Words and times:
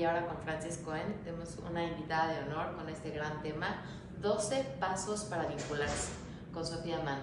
aquí 0.00 0.06
ahora 0.06 0.26
con 0.26 0.38
Francis 0.38 0.78
Cohen. 0.78 1.20
Tenemos 1.24 1.58
una 1.68 1.84
invitada 1.84 2.32
de 2.32 2.44
honor 2.44 2.74
con 2.74 2.88
este 2.88 3.10
gran 3.10 3.42
tema, 3.42 3.82
12 4.22 4.76
pasos 4.80 5.24
para 5.24 5.46
vincularse, 5.46 6.12
con 6.54 6.64
Sofía 6.64 7.02
Mann. 7.04 7.20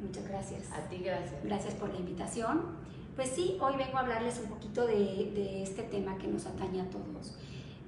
Muchas 0.00 0.28
gracias. 0.28 0.70
A 0.70 0.88
ti 0.88 0.98
gracias. 0.98 1.42
Gracias 1.42 1.74
por 1.74 1.88
la 1.88 1.98
invitación. 1.98 2.76
Pues 3.16 3.30
sí, 3.30 3.58
hoy 3.60 3.76
vengo 3.76 3.98
a 3.98 4.02
hablarles 4.02 4.38
un 4.38 4.50
poquito 4.50 4.86
de, 4.86 4.94
de 5.34 5.64
este 5.64 5.82
tema 5.82 6.16
que 6.16 6.28
nos 6.28 6.46
atañe 6.46 6.80
a 6.80 6.90
todos, 6.90 7.34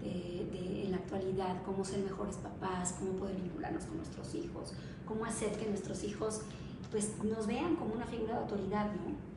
de, 0.02 0.48
de, 0.50 0.84
en 0.84 0.90
la 0.90 0.96
actualidad, 0.96 1.62
cómo 1.64 1.84
ser 1.84 2.00
mejores 2.00 2.36
papás, 2.36 2.96
cómo 2.98 3.12
poder 3.12 3.36
vincularnos 3.36 3.84
con 3.84 3.98
nuestros 3.98 4.34
hijos, 4.34 4.74
cómo 5.06 5.24
hacer 5.24 5.52
que 5.56 5.66
nuestros 5.66 6.02
hijos 6.02 6.42
pues, 6.90 7.22
nos 7.22 7.46
vean 7.46 7.76
como 7.76 7.94
una 7.94 8.06
figura 8.06 8.34
de 8.34 8.40
autoridad, 8.40 8.86
¿no? 8.86 9.34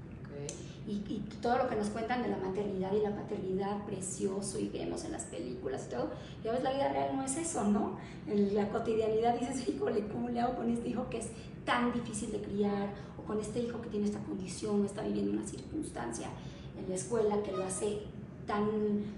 Y, 0.87 1.03
y, 1.07 1.25
todo 1.41 1.57
lo 1.57 1.67
que 1.67 1.75
nos 1.75 1.89
cuentan 1.89 2.23
de 2.23 2.29
la 2.29 2.37
maternidad 2.37 2.93
y 2.93 3.01
la 3.01 3.13
paternidad 3.13 3.85
precioso 3.85 4.57
y 4.57 4.69
vemos 4.69 5.03
en 5.03 5.11
las 5.11 5.23
películas 5.25 5.85
y 5.87 5.89
todo, 5.91 6.11
ya 6.43 6.53
ves, 6.53 6.63
la 6.63 6.71
vida 6.71 6.87
real 6.87 7.15
no 7.15 7.23
es 7.23 7.35
eso, 7.35 7.65
¿no? 7.65 7.97
En 8.25 8.55
la 8.55 8.69
cotidianidad 8.69 9.37
dices, 9.37 9.67
híjole, 9.67 10.07
¿cómo 10.07 10.29
le 10.29 10.39
hago 10.39 10.55
con 10.55 10.69
este 10.69 10.87
hijo 10.87 11.09
que 11.09 11.17
es 11.17 11.27
tan 11.65 11.91
difícil 11.91 12.31
de 12.31 12.41
criar? 12.41 12.93
O 13.19 13.23
con 13.23 13.39
este 13.39 13.59
hijo 13.59 13.81
que 13.81 13.89
tiene 13.89 14.05
esta 14.05 14.19
condición, 14.19 14.85
está 14.85 15.01
viviendo 15.01 15.33
una 15.33 15.45
circunstancia 15.45 16.29
en 16.79 16.87
la 16.87 16.95
escuela 16.95 17.43
que 17.43 17.51
lo 17.51 17.65
hace 17.65 18.03
tan 18.45 18.65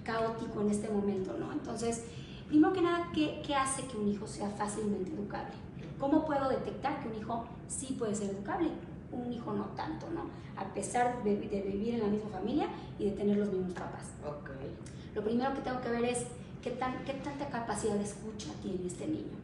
caótico 0.03 0.61
en 0.61 0.71
este 0.71 0.89
momento, 0.89 1.37
¿no? 1.37 1.51
Entonces, 1.51 2.03
primero 2.47 2.73
que 2.73 2.81
nada, 2.81 3.09
¿qué, 3.13 3.41
¿qué 3.45 3.53
hace 3.53 3.83
que 3.83 3.95
un 3.95 4.07
hijo 4.07 4.25
sea 4.25 4.49
fácilmente 4.49 5.11
educable? 5.11 5.53
¿Cómo 5.99 6.25
puedo 6.25 6.49
detectar 6.49 7.01
que 7.01 7.09
un 7.09 7.15
hijo 7.15 7.45
sí 7.67 7.95
puede 7.97 8.15
ser 8.15 8.31
educable? 8.31 8.69
Un 9.11 9.31
hijo 9.31 9.53
no 9.53 9.65
tanto, 9.75 10.07
¿no? 10.09 10.23
A 10.55 10.73
pesar 10.73 11.23
de, 11.23 11.37
de, 11.37 11.61
vivir 11.61 11.95
en 11.95 12.01
la 12.01 12.07
misma 12.07 12.29
familia 12.29 12.67
y 12.97 13.05
de 13.05 13.11
tener 13.11 13.37
los 13.37 13.51
mismos 13.51 13.73
papás. 13.73 14.11
Okay. 14.21 14.75
Lo 15.15 15.23
primero 15.23 15.53
que 15.53 15.61
tengo 15.61 15.81
que 15.81 15.89
ver 15.89 16.05
es 16.05 16.25
qué, 16.61 16.71
tan, 16.71 17.03
qué 17.05 17.13
tanta 17.13 17.47
capacidad 17.47 17.95
de 17.95 18.03
escucha 18.03 18.49
tiene 18.61 18.85
este 18.85 19.07
niño. 19.07 19.37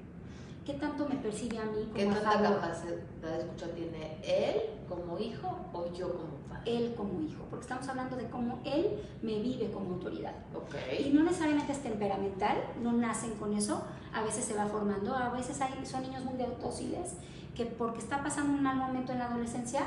¿Qué 0.66 0.74
tanto 0.74 1.08
me 1.08 1.16
percibe 1.16 1.60
a 1.60 1.66
mí 1.66 1.84
como 1.84 1.94
¿Qué 1.94 2.06
tanta 2.06 2.32
favor? 2.32 2.60
capacidad 2.60 2.96
de 3.22 3.40
escucha 3.40 3.68
tiene 3.76 4.18
él 4.24 4.62
como 4.90 5.20
hijo 5.20 5.48
o 5.74 5.94
yo 5.94 6.12
como 6.12 6.36
padre? 6.50 6.78
Él 6.78 6.96
como 6.96 7.22
hijo, 7.22 7.44
porque 7.52 7.64
estamos 7.64 7.88
hablando 7.88 8.16
de 8.16 8.28
cómo 8.30 8.60
él 8.66 9.00
me 9.22 9.40
vive 9.40 9.70
como 9.72 9.94
autoridad. 9.94 10.34
Okay. 10.54 11.08
Y 11.08 11.14
no 11.14 11.24
necesariamente 11.24 11.72
es 11.72 11.84
temperamental, 11.84 12.58
no 12.82 12.94
nacen 12.94 13.36
con 13.36 13.54
eso, 13.54 13.84
a 14.12 14.24
veces 14.24 14.44
se 14.44 14.56
va 14.56 14.66
formando, 14.66 15.16
a 15.16 15.30
veces 15.30 15.62
hay, 15.62 15.86
son 15.86 16.02
niños 16.02 16.24
muy 16.24 16.34
dóciles 16.60 17.14
que 17.56 17.66
porque 17.66 18.00
está 18.00 18.22
pasando 18.22 18.54
un 18.54 18.64
mal 18.64 18.76
momento 18.76 19.12
en 19.14 19.20
la 19.20 19.28
adolescencia, 19.28 19.82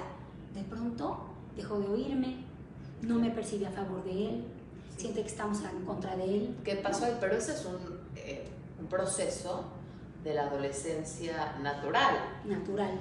de 0.54 0.62
pronto 0.62 1.26
dejó 1.56 1.78
de 1.78 1.88
oírme, 1.88 2.36
no 3.02 3.16
me 3.16 3.30
percibe 3.30 3.66
a 3.66 3.70
favor 3.70 4.02
de 4.04 4.28
él, 4.28 4.44
sí. 4.90 5.02
siente 5.02 5.22
que 5.22 5.28
estamos 5.28 5.60
en 5.62 5.84
contra 5.84 6.16
de 6.16 6.24
él. 6.24 6.56
¿Qué 6.64 6.76
pasó 6.76 7.04
ahí? 7.04 7.16
Pero 7.20 7.36
ese 7.36 7.52
es 7.52 7.64
un, 7.64 7.78
eh, 8.16 8.48
un 8.80 8.86
proceso 8.86 9.64
de 10.24 10.34
la 10.34 10.42
adolescencia 10.42 11.56
natural. 11.62 12.16
Natural. 12.44 12.92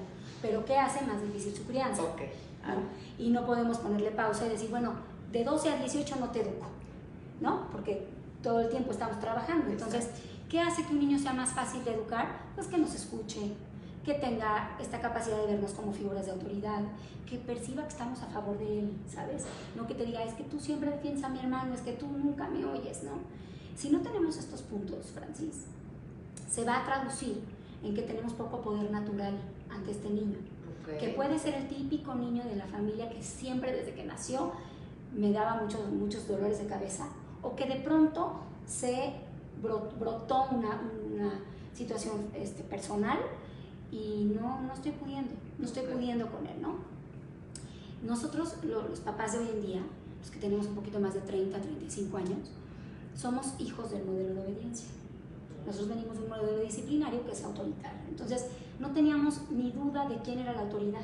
Pero 0.41 0.63
¿qué 0.65 0.77
hace 0.77 1.05
más 1.05 1.21
difícil 1.21 1.55
su 1.55 1.63
crianza? 1.65 2.03
Okay. 2.03 2.29
Ah. 2.63 2.75
¿no? 2.75 3.23
Y 3.23 3.29
no 3.29 3.45
podemos 3.45 3.77
ponerle 3.79 4.11
pausa 4.11 4.45
y 4.45 4.49
decir, 4.49 4.69
bueno, 4.69 4.93
de 5.31 5.43
12 5.43 5.69
a 5.69 5.77
18 5.77 6.15
no 6.17 6.29
te 6.29 6.41
educo, 6.41 6.67
¿no? 7.41 7.67
Porque 7.71 8.07
todo 8.43 8.59
el 8.61 8.69
tiempo 8.69 8.91
estamos 8.91 9.19
trabajando. 9.19 9.69
Entonces, 9.69 10.09
¿qué 10.49 10.61
hace 10.61 10.83
que 10.83 10.93
un 10.93 10.99
niño 10.99 11.19
sea 11.19 11.33
más 11.33 11.51
fácil 11.51 11.83
de 11.83 11.93
educar? 11.93 12.41
Pues 12.55 12.67
que 12.67 12.77
nos 12.77 12.93
escuche, 12.93 13.53
que 14.07 14.13
tenga 14.13 14.77
esta 14.79 15.01
capacidad 15.01 15.37
de 15.37 15.47
vernos 15.47 15.71
como 15.73 15.91
figuras 15.91 16.25
de 16.25 16.31
autoridad, 16.31 16.79
que 17.29 17.37
perciba 17.39 17.83
que 17.83 17.89
estamos 17.89 18.21
a 18.21 18.27
favor 18.27 18.57
de 18.57 18.79
él, 18.79 18.93
¿sabes? 19.05 19.43
No 19.75 19.85
que 19.85 19.95
te 19.95 20.05
diga, 20.05 20.23
es 20.23 20.33
que 20.33 20.45
tú 20.45 20.61
siempre 20.61 20.89
defiendes 20.89 21.25
a 21.25 21.29
mi 21.29 21.39
hermano, 21.39 21.73
es 21.73 21.81
que 21.81 21.91
tú 21.91 22.07
nunca 22.07 22.47
me 22.47 22.63
oyes, 22.63 23.03
¿no? 23.03 23.19
Si 23.75 23.89
no 23.89 23.99
tenemos 23.99 24.37
estos 24.37 24.61
puntos, 24.61 25.07
Francis, 25.07 25.65
se 26.49 26.63
va 26.63 26.77
a 26.77 26.85
traducir 26.85 27.41
en 27.83 27.93
que 27.93 28.01
tenemos 28.01 28.31
poco 28.31 28.61
poder 28.61 28.89
natural 28.91 29.33
ante 29.69 29.91
este 29.91 30.09
niño, 30.09 30.37
okay. 30.83 30.99
que 30.99 31.09
puede 31.09 31.37
ser 31.37 31.55
el 31.55 31.67
típico 31.67 32.15
niño 32.15 32.45
de 32.45 32.55
la 32.55 32.65
familia 32.65 33.09
que 33.09 33.21
siempre 33.21 33.75
desde 33.75 33.93
que 33.93 34.05
nació 34.05 34.53
me 35.13 35.33
daba 35.33 35.61
muchos, 35.61 35.85
muchos 35.89 36.25
dolores 36.29 36.59
de 36.59 36.65
cabeza, 36.67 37.09
o 37.41 37.57
que 37.57 37.65
de 37.65 37.75
pronto 37.75 38.39
se 38.65 39.15
brotó 39.61 40.45
una, 40.51 40.79
una 41.13 41.41
situación 41.73 42.29
este, 42.33 42.63
personal 42.63 43.19
y 43.91 44.31
no, 44.39 44.61
no 44.61 44.73
estoy 44.73 44.91
pudiendo, 44.91 45.31
no 45.57 45.65
estoy 45.65 45.83
pudiendo 45.83 46.27
con 46.31 46.45
él, 46.45 46.61
¿no? 46.61 46.75
Nosotros, 48.03 48.55
los, 48.63 48.89
los 48.89 48.99
papás 48.99 49.33
de 49.33 49.39
hoy 49.39 49.49
en 49.49 49.61
día, 49.65 49.81
los 50.19 50.31
que 50.31 50.39
tenemos 50.39 50.67
un 50.67 50.75
poquito 50.75 50.99
más 50.99 51.13
de 51.13 51.21
30, 51.21 51.59
35 51.59 52.17
años, 52.17 52.51
somos 53.15 53.53
hijos 53.59 53.91
del 53.91 54.05
modelo 54.05 54.35
de 54.35 54.41
obediencia. 54.41 54.87
Nosotros 55.65 55.89
venimos 55.89 56.17
de 56.17 56.23
un 56.23 56.29
modelo 56.29 56.61
disciplinario 56.61 57.25
que 57.25 57.31
es 57.31 57.43
autoritario. 57.43 57.99
Entonces, 58.07 58.45
no 58.79 58.91
teníamos 58.91 59.41
ni 59.49 59.71
duda 59.71 60.07
de 60.07 60.17
quién 60.21 60.39
era 60.39 60.53
la 60.53 60.61
autoridad. 60.61 61.01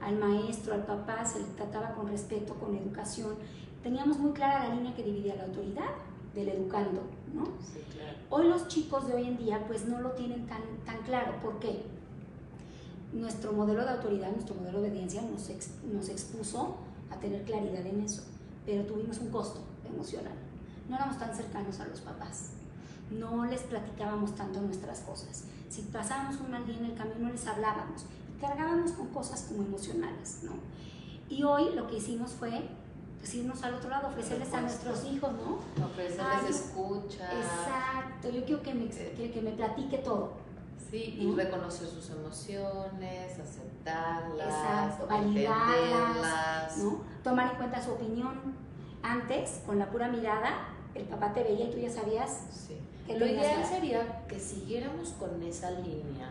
Al 0.00 0.16
maestro, 0.18 0.74
al 0.74 0.84
papá 0.84 1.24
se 1.24 1.40
le 1.40 1.44
trataba 1.56 1.94
con 1.94 2.08
respeto, 2.08 2.54
con 2.54 2.74
educación. 2.74 3.34
Teníamos 3.82 4.18
muy 4.18 4.32
clara 4.32 4.68
la 4.68 4.74
línea 4.74 4.94
que 4.94 5.02
dividía 5.02 5.36
la 5.36 5.44
autoridad 5.44 5.90
del 6.34 6.48
educando, 6.48 7.02
¿no? 7.34 7.44
Sí, 7.60 7.80
claro. 7.92 8.16
Hoy 8.30 8.48
los 8.48 8.68
chicos 8.68 9.06
de 9.06 9.14
hoy 9.14 9.26
en 9.26 9.36
día 9.36 9.64
pues 9.66 9.86
no 9.86 10.00
lo 10.00 10.12
tienen 10.12 10.46
tan, 10.46 10.62
tan 10.84 10.98
claro. 11.02 11.40
¿Por 11.42 11.58
qué? 11.58 11.82
Nuestro 13.12 13.52
modelo 13.52 13.84
de 13.84 13.90
autoridad, 13.90 14.30
nuestro 14.30 14.54
modelo 14.54 14.80
de 14.80 14.88
obediencia 14.88 15.22
nos, 15.22 15.48
ex, 15.48 15.70
nos 15.84 16.08
expuso 16.08 16.76
a 17.10 17.16
tener 17.16 17.42
claridad 17.44 17.84
en 17.86 18.02
eso, 18.02 18.22
pero 18.66 18.84
tuvimos 18.84 19.18
un 19.18 19.30
costo 19.30 19.60
emocional. 19.88 20.34
No 20.88 20.96
éramos 20.96 21.18
tan 21.18 21.34
cercanos 21.34 21.80
a 21.80 21.86
los 21.86 22.00
papás, 22.00 22.50
no 23.10 23.46
les 23.46 23.62
platicábamos 23.62 24.34
tanto 24.34 24.60
nuestras 24.60 25.00
cosas. 25.00 25.44
Si 25.68 25.82
pasábamos 25.82 26.40
un 26.40 26.50
mal 26.50 26.66
día 26.66 26.78
en 26.78 26.86
el 26.86 26.94
camino 26.94 27.20
no 27.20 27.30
les 27.30 27.46
hablábamos, 27.46 28.04
cargábamos 28.40 28.92
con 28.92 29.08
cosas 29.08 29.42
como 29.48 29.62
emocionales, 29.62 30.40
¿no? 30.42 30.52
Y 31.28 31.42
hoy 31.42 31.74
lo 31.74 31.86
que 31.86 31.96
hicimos 31.96 32.32
fue 32.32 32.68
pues 33.18 33.34
irnos 33.34 33.62
al 33.62 33.74
otro 33.74 33.90
lado, 33.90 34.08
ofrecerles 34.08 34.52
a 34.54 34.60
nuestros 34.60 35.04
hijos, 35.04 35.30
¿no? 35.32 35.84
Ofrecerles 35.84 36.44
Ay, 36.44 36.50
escucha. 36.50 37.30
Exacto, 37.32 38.30
yo 38.30 38.44
quiero 38.44 38.62
que 38.62 38.74
me, 38.74 38.88
que, 38.88 39.30
que 39.32 39.40
me 39.42 39.50
platique 39.52 39.98
todo. 39.98 40.32
Sí, 40.90 41.18
¿no? 41.20 41.32
y 41.32 41.36
reconocer 41.36 41.88
sus 41.88 42.08
emociones, 42.10 43.38
aceptarlas, 43.38 44.46
Exacto, 44.48 45.06
validarlas, 45.06 46.78
¿no? 46.78 47.02
Tomar 47.22 47.50
en 47.52 47.56
cuenta 47.58 47.82
su 47.82 47.92
opinión. 47.92 48.68
Antes, 49.02 49.60
con 49.66 49.78
la 49.78 49.90
pura 49.90 50.08
mirada, 50.08 50.68
el 50.94 51.04
papá 51.04 51.32
te 51.32 51.42
veía 51.42 51.66
y 51.66 51.70
tú 51.70 51.78
ya 51.78 51.90
sabías. 51.90 52.46
Sí. 52.50 52.78
Que 53.06 53.18
Lo 53.18 53.26
ideal 53.26 53.64
sería 53.64 54.26
que 54.26 54.38
siguiéramos 54.38 55.10
con 55.10 55.42
esa 55.42 55.70
línea 55.70 56.30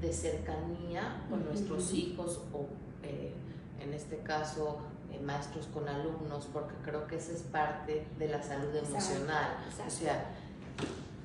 de 0.00 0.12
cercanía 0.12 1.22
con 1.28 1.40
uh 1.40 1.42
-huh. 1.42 1.46
nuestros 1.46 1.92
hijos 1.92 2.40
o, 2.52 2.66
eh, 3.02 3.32
en 3.80 3.94
este 3.94 4.18
caso, 4.18 4.78
maestros 5.22 5.66
con 5.66 5.88
alumnos, 5.88 6.48
porque 6.52 6.74
creo 6.84 7.06
que 7.06 7.16
esa 7.16 7.32
es 7.32 7.42
parte 7.42 8.06
de 8.18 8.28
la 8.28 8.42
salud 8.42 8.74
emocional. 8.74 9.56
Exacto, 9.66 9.82
exacto. 9.82 9.84
O 9.86 9.90
sea, 9.90 10.30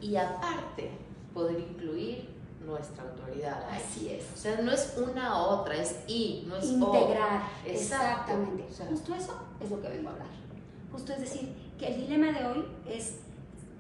y 0.02 0.16
aparte, 0.16 0.92
poder 1.34 1.60
incluir 1.60 2.30
nuestra 2.66 3.04
autoridad. 3.04 3.64
Así 3.70 4.10
es. 4.10 4.26
O 4.34 4.38
sea, 4.38 4.62
no 4.62 4.72
es 4.72 4.96
una 4.98 5.38
u 5.38 5.46
otra, 5.46 5.76
es 5.76 6.00
y, 6.08 6.46
no 6.48 6.58
es 6.58 6.66
Integrar. 6.66 7.42
O. 7.66 7.70
Exactamente. 7.70 8.66
O 8.70 8.74
sea, 8.74 8.86
Justo 8.88 9.16
eso 9.16 9.40
es 9.62 9.70
lo 9.70 9.82
que 9.82 9.90
vengo 9.90 10.10
a 10.10 10.12
hablar. 10.14 10.28
Justo 10.92 11.14
es 11.14 11.20
decir, 11.20 11.54
que 11.78 11.88
el 11.88 12.02
dilema 12.02 12.38
de 12.38 12.46
hoy 12.46 12.66
es 12.88 13.20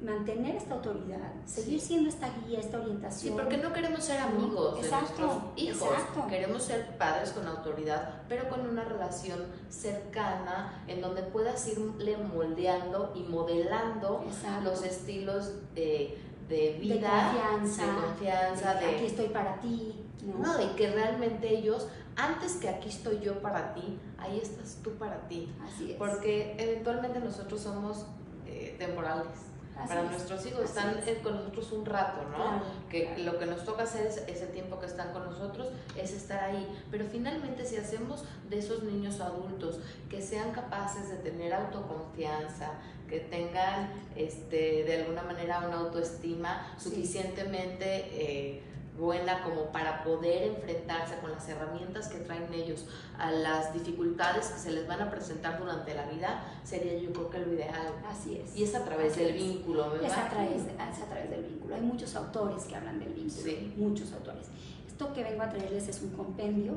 mantener 0.04 0.56
esta 0.58 0.76
autoridad, 0.76 1.32
seguir 1.46 1.80
siendo 1.80 2.10
esta 2.10 2.30
guía, 2.46 2.60
esta 2.60 2.80
orientación. 2.80 3.34
Sí, 3.36 3.42
porque 3.42 3.58
no 3.58 3.72
queremos 3.72 4.04
ser 4.04 4.20
amigos 4.20 4.76
de 4.76 4.82
Exacto, 4.82 5.22
nuestros 5.22 5.44
hijos. 5.56 5.90
exacto. 5.92 6.28
Queremos 6.28 6.64
ser 6.64 6.98
padres 6.98 7.32
con 7.32 7.48
autoridad, 7.48 8.22
pero 8.28 8.50
con 8.50 8.68
una 8.68 8.84
relación 8.84 9.40
cercana 9.70 10.84
en 10.88 11.02
donde 11.02 11.24
puedas 11.24 11.66
irle 11.68 12.18
moldeando 12.18 13.14
y 13.16 13.24
modelando 13.24 14.26
Exacto. 14.28 14.70
los 14.70 14.84
estilos 14.84 15.54
de, 15.74 16.18
de 16.50 16.74
de 16.74 16.78
vida, 16.80 17.32
confianza, 17.32 17.86
de 17.86 18.02
confianza, 18.02 18.74
de 18.76 18.86
de, 18.86 18.96
aquí 18.96 19.06
estoy 19.06 19.28
para 19.30 19.60
ti, 19.62 20.06
¿no? 20.26 20.40
no, 20.40 20.58
de 20.58 20.76
que 20.76 20.92
realmente 20.92 21.50
ellos, 21.50 21.88
antes 22.18 22.56
que 22.58 22.68
aquí 22.68 22.90
estoy 22.90 23.22
yo 23.22 23.42
para 23.42 23.74
ti, 23.74 23.98
ahí 24.18 24.40
estás 24.42 24.80
tú 24.84 24.92
para 24.96 25.28
ti. 25.30 25.50
Así 25.66 25.92
es. 25.92 25.98
Porque 25.98 26.56
eventualmente 26.60 27.20
nosotros 27.22 27.62
somos 27.62 28.06
eh, 28.46 28.76
temporales. 28.78 29.53
Así 29.78 29.88
para 29.88 30.04
es. 30.04 30.12
nuestros 30.12 30.46
hijos 30.46 30.62
Así 30.62 30.70
están 30.78 30.98
es. 31.00 31.08
eh, 31.08 31.20
con 31.24 31.36
nosotros 31.36 31.72
un 31.72 31.86
rato, 31.86 32.22
¿no? 32.30 32.36
Claro, 32.38 32.62
que 32.90 33.18
lo 33.20 33.40
que 33.40 33.46
nos 33.48 33.66
toca 33.66 33.84
hacer 33.84 34.06
es 34.08 34.18
ese 34.28 34.46
tiempo 34.48 34.80
que 34.80 34.86
están 34.86 35.12
con 35.14 35.24
nosotros 35.26 35.70
es 35.98 36.12
estar 36.14 36.44
ahí 36.44 36.68
pero 36.92 37.06
finalmente 37.12 37.66
si 37.66 37.78
hacemos 37.78 38.24
de 38.50 38.60
esos 38.60 38.84
niños 38.84 39.20
adultos 39.20 39.80
que 40.10 40.22
sean 40.22 40.52
capaces 40.52 41.10
de 41.10 41.16
tener 41.18 41.54
autoconfianza 41.54 42.72
que 43.10 43.20
tengan 43.20 43.90
este 44.16 44.84
de 44.84 45.02
alguna 45.02 45.24
manera 45.24 45.60
una 45.68 45.78
autoestima 45.80 46.74
suficientemente 46.78 48.08
eh, 48.14 48.64
buena 48.98 49.42
como 49.42 49.72
para 49.72 50.04
poder 50.04 50.44
enfrentarse 50.44 51.18
con 51.18 51.32
las 51.32 51.48
herramientas 51.50 52.08
que 52.08 52.20
traen 52.20 52.54
ellos 52.54 52.86
a 53.18 53.32
las 53.32 53.74
dificultades 53.74 54.48
que 54.48 54.60
se 54.60 54.72
les 54.72 54.88
van 54.88 55.02
a 55.02 55.10
presentar 55.10 55.60
durante 55.60 55.96
la 55.96 56.06
vida, 56.06 56.44
sería 56.64 56.98
yo 56.98 57.12
creo 57.12 57.30
que 57.30 57.40
lo 57.40 57.54
ideal. 57.54 57.94
Así 58.08 58.38
es. 58.38 58.56
Y 58.56 58.64
es 58.64 58.76
a 58.76 58.86
través 58.86 59.16
del 59.16 59.34
vínculo, 59.34 59.90
¿verdad? 59.90 60.12
Es 60.12 60.18
a, 60.18 60.30
través, 60.30 60.62
es 60.62 61.02
a 61.02 61.06
través 61.06 61.30
del 61.30 61.44
vínculo. 61.44 61.76
Hay 61.76 61.82
muchos 61.82 62.16
autores 62.16 62.64
que 62.66 62.76
hablan 62.76 63.00
del 63.00 63.14
vínculo, 63.14 63.44
sí. 63.44 63.74
muchos 63.78 64.14
autores. 64.14 64.48
Esto 64.88 65.12
que 65.12 65.24
vengo 65.24 65.42
a 65.42 65.50
traerles 65.50 65.88
es 65.88 66.02
un 66.04 66.12
compendio 66.12 66.74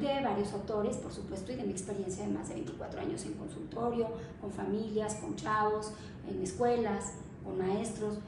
de 0.00 0.22
varios 0.22 0.52
autores, 0.52 0.96
por 0.98 1.12
supuesto, 1.12 1.50
y 1.50 1.56
de 1.56 1.64
mi 1.64 1.72
experiencia 1.72 2.24
de 2.24 2.32
más 2.32 2.48
de 2.48 2.54
24 2.54 3.00
años 3.00 3.24
en 3.24 3.34
consultorio, 3.34 4.08
con 4.40 4.52
familias, 4.52 5.16
con 5.16 5.34
chavos, 5.34 5.92
en 6.28 6.40
escuelas, 6.40 7.14
con 7.42 7.58
maestros 7.58 8.18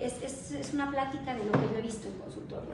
es, 0.00 0.22
es, 0.22 0.50
es, 0.50 0.74
una 0.74 0.90
plática 0.90 1.34
de 1.34 1.44
lo 1.44 1.52
que 1.52 1.72
yo 1.72 1.78
he 1.78 1.82
visto 1.82 2.08
en 2.08 2.14
consultorio. 2.18 2.70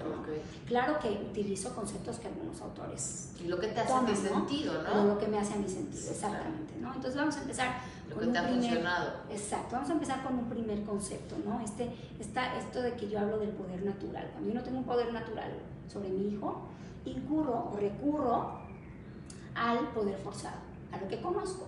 Claro 0.67 0.99
que 0.99 1.09
utilizo 1.11 1.75
conceptos 1.75 2.19
que 2.19 2.29
algunos 2.29 2.61
autores. 2.61 3.33
Y 3.39 3.49
lo 3.49 3.59
que 3.61 3.69
te 3.69 3.81
hace 3.81 4.01
mi 4.01 4.17
sentido, 4.17 4.83
¿no? 4.83 5.05
lo 5.05 5.19
que 5.19 5.27
me 5.27 5.39
hace 5.39 5.55
a 5.55 5.57
mi 5.57 5.69
sentido, 5.69 6.11
exactamente. 6.11 6.75
¿no? 6.81 6.89
Entonces 6.95 7.17
vamos 7.17 7.37
a 7.37 7.43
empezar. 7.43 7.81
Lo 8.09 8.17
con 8.17 8.27
que 8.27 8.33
te 8.33 8.39
ha 8.39 8.49
funcionado. 8.49 9.13
Exacto, 9.31 9.69
vamos 9.73 9.91
a 9.91 9.93
empezar 9.93 10.23
con 10.23 10.39
un 10.39 10.49
primer 10.49 10.83
concepto, 10.85 11.37
¿no? 11.47 11.61
Este, 11.61 11.91
esta, 12.19 12.59
esto 12.59 12.83
de 12.83 12.95
que 12.95 13.09
yo 13.09 13.19
hablo 13.19 13.39
del 13.39 13.51
poder 13.51 13.83
natural. 13.85 14.29
Cuando 14.33 14.49
yo 14.49 14.55
no 14.55 14.63
tengo 14.63 14.79
un 14.79 14.85
poder 14.85 15.13
natural 15.13 15.53
sobre 15.91 16.09
mi 16.09 16.29
hijo, 16.29 16.69
incurro 17.05 17.71
o 17.73 17.77
recurro 17.77 18.59
al 19.55 19.89
poder 19.93 20.19
forzado, 20.19 20.57
a 20.93 20.99
lo 20.99 21.09
que 21.09 21.21
conozco 21.21 21.67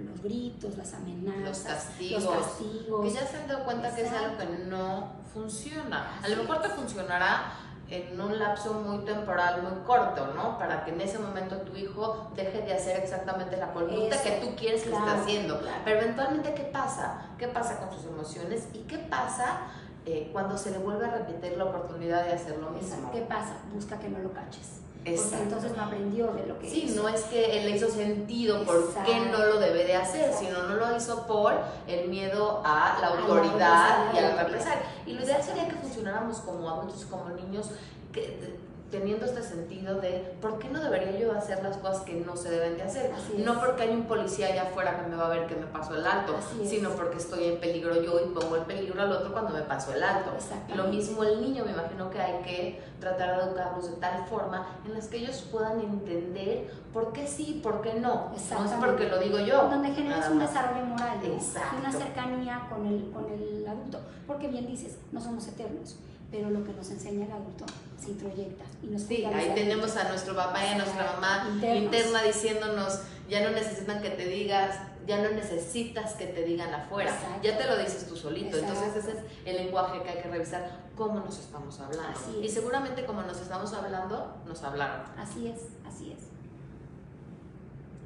los 0.00 0.22
gritos, 0.22 0.76
las 0.76 0.94
amenazas, 0.94 1.42
los 1.42 1.58
castigos, 1.60 2.24
los 2.24 2.34
castigos. 2.34 3.04
Que 3.04 3.10
ya 3.10 3.26
se 3.26 3.36
han 3.36 3.48
dado 3.48 3.64
cuenta 3.64 3.94
que 3.94 4.02
es 4.02 4.12
algo 4.12 4.38
que 4.38 4.46
no 4.66 5.12
funciona. 5.32 6.18
a 6.22 6.28
lo 6.28 6.36
mejor 6.36 6.62
te 6.62 6.68
funcionará 6.68 7.54
en 7.88 8.18
un 8.18 8.38
lapso 8.38 8.72
muy 8.74 9.04
temporal, 9.04 9.62
muy 9.62 9.84
corto, 9.84 10.32
¿no? 10.34 10.58
Para 10.58 10.84
que 10.84 10.92
en 10.92 11.00
ese 11.00 11.18
momento 11.18 11.56
tu 11.58 11.76
hijo 11.76 12.30
deje 12.34 12.62
de 12.62 12.72
hacer 12.72 12.98
exactamente 13.00 13.56
la 13.58 13.72
conducta 13.72 14.22
que 14.22 14.40
tú 14.40 14.56
quieres 14.56 14.82
que 14.82 14.94
esté 14.94 15.10
haciendo. 15.10 15.60
Pero 15.84 16.00
eventualmente, 16.00 16.54
¿qué 16.54 16.64
pasa? 16.64 17.26
¿Qué 17.38 17.48
pasa 17.48 17.78
con 17.78 17.92
sus 17.92 18.06
emociones? 18.06 18.68
¿Y 18.72 18.78
qué 18.84 18.98
pasa 18.98 19.60
eh, 20.06 20.30
cuando 20.32 20.56
se 20.56 20.70
le 20.70 20.78
vuelve 20.78 21.04
a 21.04 21.10
repetir 21.10 21.58
la 21.58 21.64
oportunidad 21.64 22.24
de 22.24 22.32
hacer 22.32 22.56
lo 22.58 22.70
mismo? 22.70 23.10
¿Qué 23.12 23.20
pasa? 23.22 23.56
Busca 23.74 23.98
que 23.98 24.08
no 24.08 24.20
lo 24.20 24.32
caches 24.32 24.81
porque 25.04 25.42
entonces 25.42 25.76
no 25.76 25.82
aprendió 25.82 26.28
de 26.28 26.46
lo 26.46 26.58
que 26.60 26.70
sí, 26.70 26.92
no 26.94 27.08
es 27.08 27.22
que 27.22 27.58
él 27.58 27.70
le 27.70 27.76
hizo 27.76 27.90
sentido 27.90 28.64
por 28.64 28.94
qué 29.04 29.20
no 29.20 29.38
lo 29.46 29.58
debe 29.58 29.84
de 29.84 29.96
hacer, 29.96 30.32
sino 30.32 30.62
no 30.62 30.76
lo 30.76 30.96
hizo 30.96 31.26
por 31.26 31.54
el 31.88 32.08
miedo 32.08 32.62
a 32.64 32.98
la 33.00 33.08
autoridad 33.08 34.14
y 34.14 34.18
a 34.18 34.22
la 34.22 34.42
represalia. 34.44 34.82
Y 35.04 35.14
lo 35.14 35.24
ideal 35.24 35.42
sería 35.42 35.68
que 35.68 35.74
funcionáramos 35.74 36.38
como 36.38 36.70
adultos, 36.70 37.04
como 37.10 37.30
niños, 37.30 37.70
que 38.12 38.56
teniendo 38.92 39.24
este 39.24 39.42
sentido 39.42 40.00
de 40.00 40.36
por 40.42 40.58
qué 40.58 40.68
no 40.68 40.78
debería 40.78 41.18
yo 41.18 41.32
hacer 41.32 41.62
las 41.62 41.78
cosas 41.78 42.02
que 42.02 42.12
no 42.12 42.36
se 42.36 42.50
deben 42.50 42.76
de 42.76 42.82
hacer. 42.82 43.10
No 43.38 43.58
porque 43.58 43.84
hay 43.84 43.90
un 43.90 44.04
policía 44.04 44.48
allá 44.48 44.64
afuera 44.64 45.02
que 45.02 45.10
me 45.10 45.16
va 45.16 45.26
a 45.26 45.30
ver 45.30 45.46
que 45.46 45.56
me 45.56 45.66
pasó 45.66 45.96
el 45.96 46.06
alto, 46.06 46.36
sino 46.62 46.90
porque 46.90 47.16
estoy 47.16 47.46
en 47.46 47.58
peligro 47.58 48.00
yo 48.02 48.20
y 48.20 48.28
pongo 48.28 48.58
en 48.58 48.64
peligro 48.64 49.00
al 49.00 49.10
otro 49.10 49.32
cuando 49.32 49.50
me 49.54 49.62
paso 49.62 49.94
el 49.94 50.02
alto. 50.02 50.32
Lo 50.76 50.84
mismo 50.84 51.24
el 51.24 51.40
niño, 51.40 51.64
me 51.64 51.72
imagino 51.72 52.10
que 52.10 52.20
hay 52.20 52.42
que 52.42 52.82
tratar 53.00 53.38
de 53.38 53.48
educarlos 53.48 53.90
de 53.90 53.96
tal 53.96 54.26
forma 54.26 54.66
en 54.84 54.92
las 54.92 55.08
que 55.08 55.16
ellos 55.16 55.48
puedan 55.50 55.80
entender 55.80 56.70
por 56.92 57.14
qué 57.14 57.26
sí, 57.26 57.60
por 57.62 57.80
qué 57.80 57.94
no. 57.94 58.28
No 58.28 58.64
es 58.64 58.72
porque 58.78 59.08
lo 59.08 59.18
digo 59.18 59.38
yo. 59.38 59.68
Donde 59.70 59.94
generas 59.94 60.28
un 60.28 60.38
desarrollo 60.38 60.84
moral 60.84 61.16
y 61.24 61.78
una 61.78 61.90
cercanía 61.90 62.66
con 62.68 62.86
el, 62.86 63.10
con 63.10 63.24
el 63.32 63.66
adulto. 63.66 64.00
Porque 64.26 64.48
bien 64.48 64.66
dices, 64.66 64.98
no 65.10 65.20
somos 65.20 65.48
eternos 65.48 65.96
pero 66.32 66.50
lo 66.50 66.64
que 66.64 66.72
nos 66.72 66.90
enseña 66.90 67.26
el 67.26 67.32
adulto 67.32 67.66
se 68.02 68.10
introyecta. 68.10 68.64
Y 68.82 68.86
nos 68.86 69.02
sí, 69.02 69.24
ahí 69.24 69.52
tenemos 69.54 69.94
a 69.96 70.08
nuestro 70.08 70.34
papá 70.34 70.64
y 70.64 70.68
a 70.70 70.76
nuestra 70.78 71.12
mamá 71.12 71.60
interna 71.76 72.22
diciéndonos, 72.22 73.00
ya 73.28 73.44
no 73.44 73.50
necesitan 73.50 74.00
que 74.00 74.10
te 74.10 74.26
digas, 74.26 74.76
ya 75.06 75.22
no 75.22 75.30
necesitas 75.30 76.14
que 76.14 76.26
te 76.26 76.42
digan 76.44 76.72
afuera, 76.72 77.14
ya 77.42 77.58
te 77.58 77.66
lo 77.66 77.76
dices 77.76 78.08
tú 78.08 78.16
solito. 78.16 78.56
Entonces 78.56 78.96
ese 78.96 79.10
es 79.10 79.18
el 79.44 79.56
lenguaje 79.66 80.02
que 80.02 80.08
hay 80.08 80.22
que 80.22 80.28
revisar, 80.28 80.80
cómo 80.96 81.20
nos 81.20 81.38
estamos 81.38 81.78
hablando. 81.78 82.18
Y 82.42 82.48
seguramente 82.48 83.04
como 83.04 83.22
nos 83.22 83.38
estamos 83.38 83.72
hablando, 83.74 84.34
nos 84.46 84.62
hablaron. 84.62 85.02
Así 85.18 85.48
es, 85.48 85.60
así 85.86 86.12
es. 86.12 86.32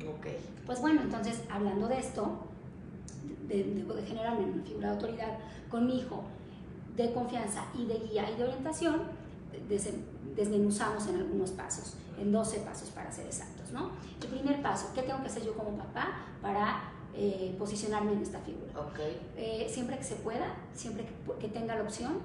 Ok. 0.05 0.27
Pues 0.67 0.81
bueno, 0.81 1.01
entonces 1.01 1.43
hablando 1.49 1.87
de 1.87 2.01
esto, 2.01 2.41
de, 3.47 3.63
de, 3.63 3.85
de 3.85 4.03
generarme 4.03 4.47
una 4.47 4.65
figura 4.65 4.89
de 4.89 4.95
autoridad 4.95 5.39
con 5.71 5.87
mi 5.87 6.01
hijo, 6.01 6.25
de 6.97 7.13
confianza 7.13 7.65
y 7.75 7.87
de 7.87 7.99
guía 7.99 8.31
y 8.31 8.37
de 8.37 8.45
orientación, 8.45 9.03
desmenuzamos 10.35 11.07
en 11.09 11.17
algunos 11.17 11.51
pasos, 11.51 11.95
en 12.19 12.33
12 12.33 12.61
pasos 12.61 12.91
para 12.91 13.11
ser 13.13 13.27
exactos. 13.27 13.73
¿no? 13.73 13.91
El 14.21 14.29
primer 14.29 14.63
paso, 14.63 14.91
¿qué 14.95 15.03
tengo 15.03 15.21
que 15.21 15.27
hacer 15.27 15.45
yo 15.45 15.55
como 15.55 15.77
papá 15.77 16.25
para 16.41 16.93
eh, 17.15 17.55
posicionarme 17.59 18.13
en 18.13 18.23
esta 18.23 18.41
figura? 18.41 18.73
Eh, 19.37 19.67
siempre 19.71 19.99
que 19.99 20.05
se 20.05 20.17
pueda, 20.17 20.55
siempre 20.75 21.07
que, 21.41 21.49
tenga 21.49 21.75
la 21.75 21.83
opción, 21.83 22.19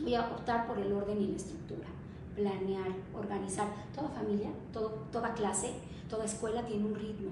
voy 0.00 0.14
a 0.14 0.22
optar 0.30 0.66
por 0.66 0.78
el 0.78 0.92
orden 0.92 1.20
y 1.20 1.28
la 1.28 1.36
estructura. 1.36 1.88
Planear, 2.34 2.88
organizar. 3.14 3.66
Toda 3.94 4.08
familia, 4.08 4.50
todo, 4.72 4.88
toda 5.12 5.34
clase, 5.34 5.74
toda 6.08 6.24
escuela 6.24 6.64
tiene 6.64 6.86
un 6.86 6.94
ritmo, 6.94 7.30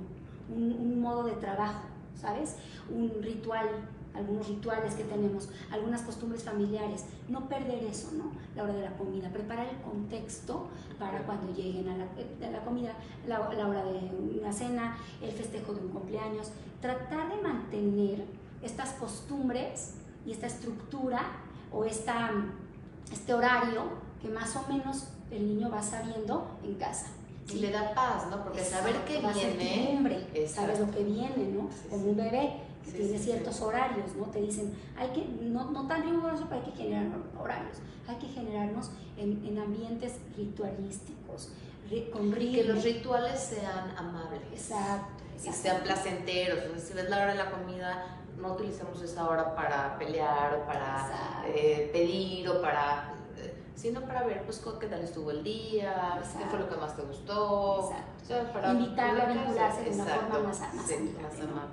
un, 0.54 0.72
un 0.72 1.00
modo 1.00 1.24
de 1.24 1.32
trabajo, 1.32 1.84
¿sabes? 2.20 2.56
Un 2.90 3.22
ritual 3.22 3.66
algunos 4.14 4.48
rituales 4.48 4.94
que 4.94 5.04
tenemos, 5.04 5.48
algunas 5.70 6.02
costumbres 6.02 6.42
familiares, 6.42 7.04
no 7.28 7.48
perder 7.48 7.84
eso, 7.84 8.10
¿no? 8.12 8.32
La 8.56 8.64
hora 8.64 8.74
de 8.74 8.82
la 8.82 8.96
comida, 8.96 9.28
preparar 9.30 9.68
el 9.68 9.80
contexto 9.82 10.68
para 10.98 11.22
cuando 11.22 11.52
lleguen 11.54 11.88
a 11.88 11.96
la, 11.96 12.50
la 12.50 12.64
comida, 12.64 12.94
la, 13.26 13.38
la, 13.54 13.68
hora 13.68 13.84
de 13.84 14.38
una 14.38 14.52
cena, 14.52 14.96
el 15.22 15.32
festejo 15.32 15.72
de 15.72 15.80
un 15.80 15.88
cumpleaños, 15.88 16.50
tratar 16.80 17.34
de 17.34 17.40
mantener 17.42 18.24
estas 18.62 18.90
costumbres 18.94 19.94
y 20.26 20.32
esta 20.32 20.46
estructura 20.46 21.20
o 21.72 21.84
esta, 21.84 22.30
este 23.12 23.32
horario 23.32 23.84
que 24.20 24.28
más 24.28 24.54
o 24.56 24.66
menos 24.68 25.08
el 25.30 25.46
niño 25.46 25.70
va 25.70 25.82
sabiendo 25.82 26.58
en 26.62 26.74
casa. 26.74 27.06
Y 27.54 27.58
le 27.60 27.70
da 27.70 27.94
paz, 27.94 28.26
¿no? 28.30 28.42
Porque 28.42 28.62
saber 28.62 28.96
que 29.04 29.20
viene... 29.20 30.48
Sabes 30.48 30.80
lo 30.80 30.90
que 30.90 31.04
viene, 31.04 31.48
¿no? 31.52 31.68
Como 31.88 32.10
un 32.10 32.16
bebé 32.16 32.60
tiene 32.84 33.18
ciertos 33.18 33.60
horarios, 33.60 34.14
¿no? 34.16 34.26
Te 34.26 34.40
dicen, 34.40 34.74
hay 34.96 35.08
que, 35.10 35.24
no, 35.42 35.70
no 35.70 35.86
tan 35.86 36.02
riguroso, 36.02 36.46
pero 36.48 36.62
hay 36.62 36.70
que 36.70 36.76
generar 36.76 37.06
horarios. 37.38 37.78
Hay 38.08 38.16
que 38.16 38.26
generarnos 38.28 38.90
en, 39.16 39.44
en 39.46 39.58
ambientes 39.58 40.14
ritualísticos, 40.36 41.50
con 42.12 42.32
ritmo. 42.32 42.54
Que 42.54 42.64
los 42.64 42.84
rituales 42.84 43.38
sean 43.40 43.96
amables. 43.96 44.40
Exacto. 44.52 45.22
Y 45.44 45.52
sean 45.52 45.82
placenteros. 45.82 46.58
Entonces, 46.60 46.88
si 46.88 46.94
ves 46.94 47.08
la 47.08 47.16
hora 47.16 47.32
de 47.32 47.38
la 47.38 47.50
comida, 47.50 48.18
no 48.38 48.54
utilicemos 48.54 49.00
esa 49.02 49.28
hora 49.28 49.54
para 49.54 49.98
pelear 49.98 50.54
o 50.54 50.66
para 50.66 51.44
eh, 51.46 51.90
pedir 51.92 52.48
o 52.48 52.60
para 52.60 53.09
sino 53.80 54.02
para 54.02 54.24
ver 54.24 54.42
pues 54.44 54.62
qué 54.78 54.86
tal 54.88 55.00
estuvo 55.00 55.30
el 55.30 55.42
día, 55.42 56.20
qué 56.38 56.44
fue 56.44 56.58
lo 56.58 56.68
que 56.68 56.76
más 56.76 56.94
te 56.94 57.02
gustó. 57.02 57.90
Exacto. 58.28 58.52
para 58.52 58.72
Invitarlo 58.72 59.22
a 59.22 59.26
vincularse 59.26 59.82
de 59.84 59.90
una 59.90 60.04
forma 60.04 60.38
más, 60.40 60.60
más, 60.60 60.86
sí, 60.86 61.16
más 61.22 61.40
amable. 61.40 61.72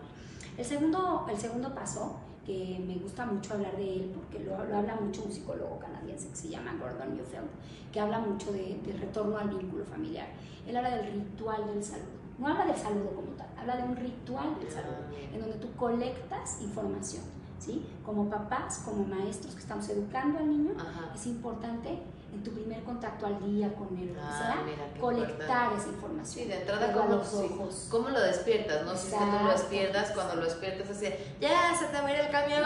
El 0.58 0.66
segundo, 0.66 1.26
el 1.30 1.38
segundo 1.38 1.76
paso, 1.76 2.16
que 2.46 2.82
me 2.88 2.96
gusta 2.96 3.26
mucho 3.26 3.56
hablar 3.56 3.76
de 3.76 3.94
él, 3.94 4.16
porque 4.16 4.40
lo, 4.46 4.56
habla 4.56 4.96
mucho 4.96 5.24
un 5.24 5.32
psicólogo 5.34 5.80
canadiense 5.80 6.30
que 6.30 6.36
se 6.36 6.48
llama 6.48 6.78
Gordon 6.80 7.18
Neufeld, 7.18 7.50
que 7.92 8.00
habla 8.00 8.20
mucho 8.20 8.54
de, 8.54 8.80
retorno 8.98 9.38
al 9.38 9.50
vínculo 9.50 9.84
familiar. 9.84 10.28
Él 10.66 10.78
habla 10.78 10.96
del 10.96 11.12
ritual 11.12 11.68
del 11.68 11.84
saludo. 11.84 12.18
No 12.40 12.48
habla 12.48 12.68
del 12.68 12.78
saludo 12.78 13.10
como 13.16 13.32
tal, 13.32 13.48
habla 13.58 13.76
de 13.76 13.84
un 13.84 13.96
ritual 13.98 14.58
del 14.60 14.72
saludo, 14.72 15.04
en 15.34 15.42
donde 15.42 15.58
tú 15.58 15.76
colectas 15.76 16.62
información. 16.62 17.24
¿Sí? 17.67 17.86
Como 18.05 18.29
papás, 18.29 18.81
como 18.86 19.03
maestros 19.05 19.53
que 19.53 19.62
estamos 19.62 19.88
educando 19.89 20.39
al 20.39 20.50
niño, 20.50 20.71
es 21.13 21.27
importante 21.27 22.00
en 22.38 22.44
tu 22.44 22.51
primer 22.51 22.84
contacto 22.84 23.25
al 23.25 23.39
día 23.39 23.74
con 23.74 23.98
él, 23.98 24.15
o 24.15 24.22
ah, 24.22 24.38
sea, 24.38 25.01
colectar 25.01 25.74
esa 25.74 25.88
información. 25.88 26.25
Sí, 26.25 26.46
de 26.46 26.62
entrada, 26.62 26.94
¿cómo, 26.94 27.15
los 27.15 27.34
ojos. 27.34 27.88
¿cómo 27.89 28.10
lo 28.10 28.22
despiertas? 28.22 28.86
No 28.86 28.96
si 28.96 29.08
es 29.08 29.13
que 29.13 29.20
tú 29.20 29.44
lo 29.44 29.51
despiertas, 29.51 30.12
cuando 30.12 30.36
lo 30.36 30.44
despiertas 30.44 30.89
así, 30.89 31.08
ya 31.41 31.74
se 31.75 31.86
te 31.86 32.01
mira 32.03 32.25
el 32.25 32.32
camión, 32.32 32.62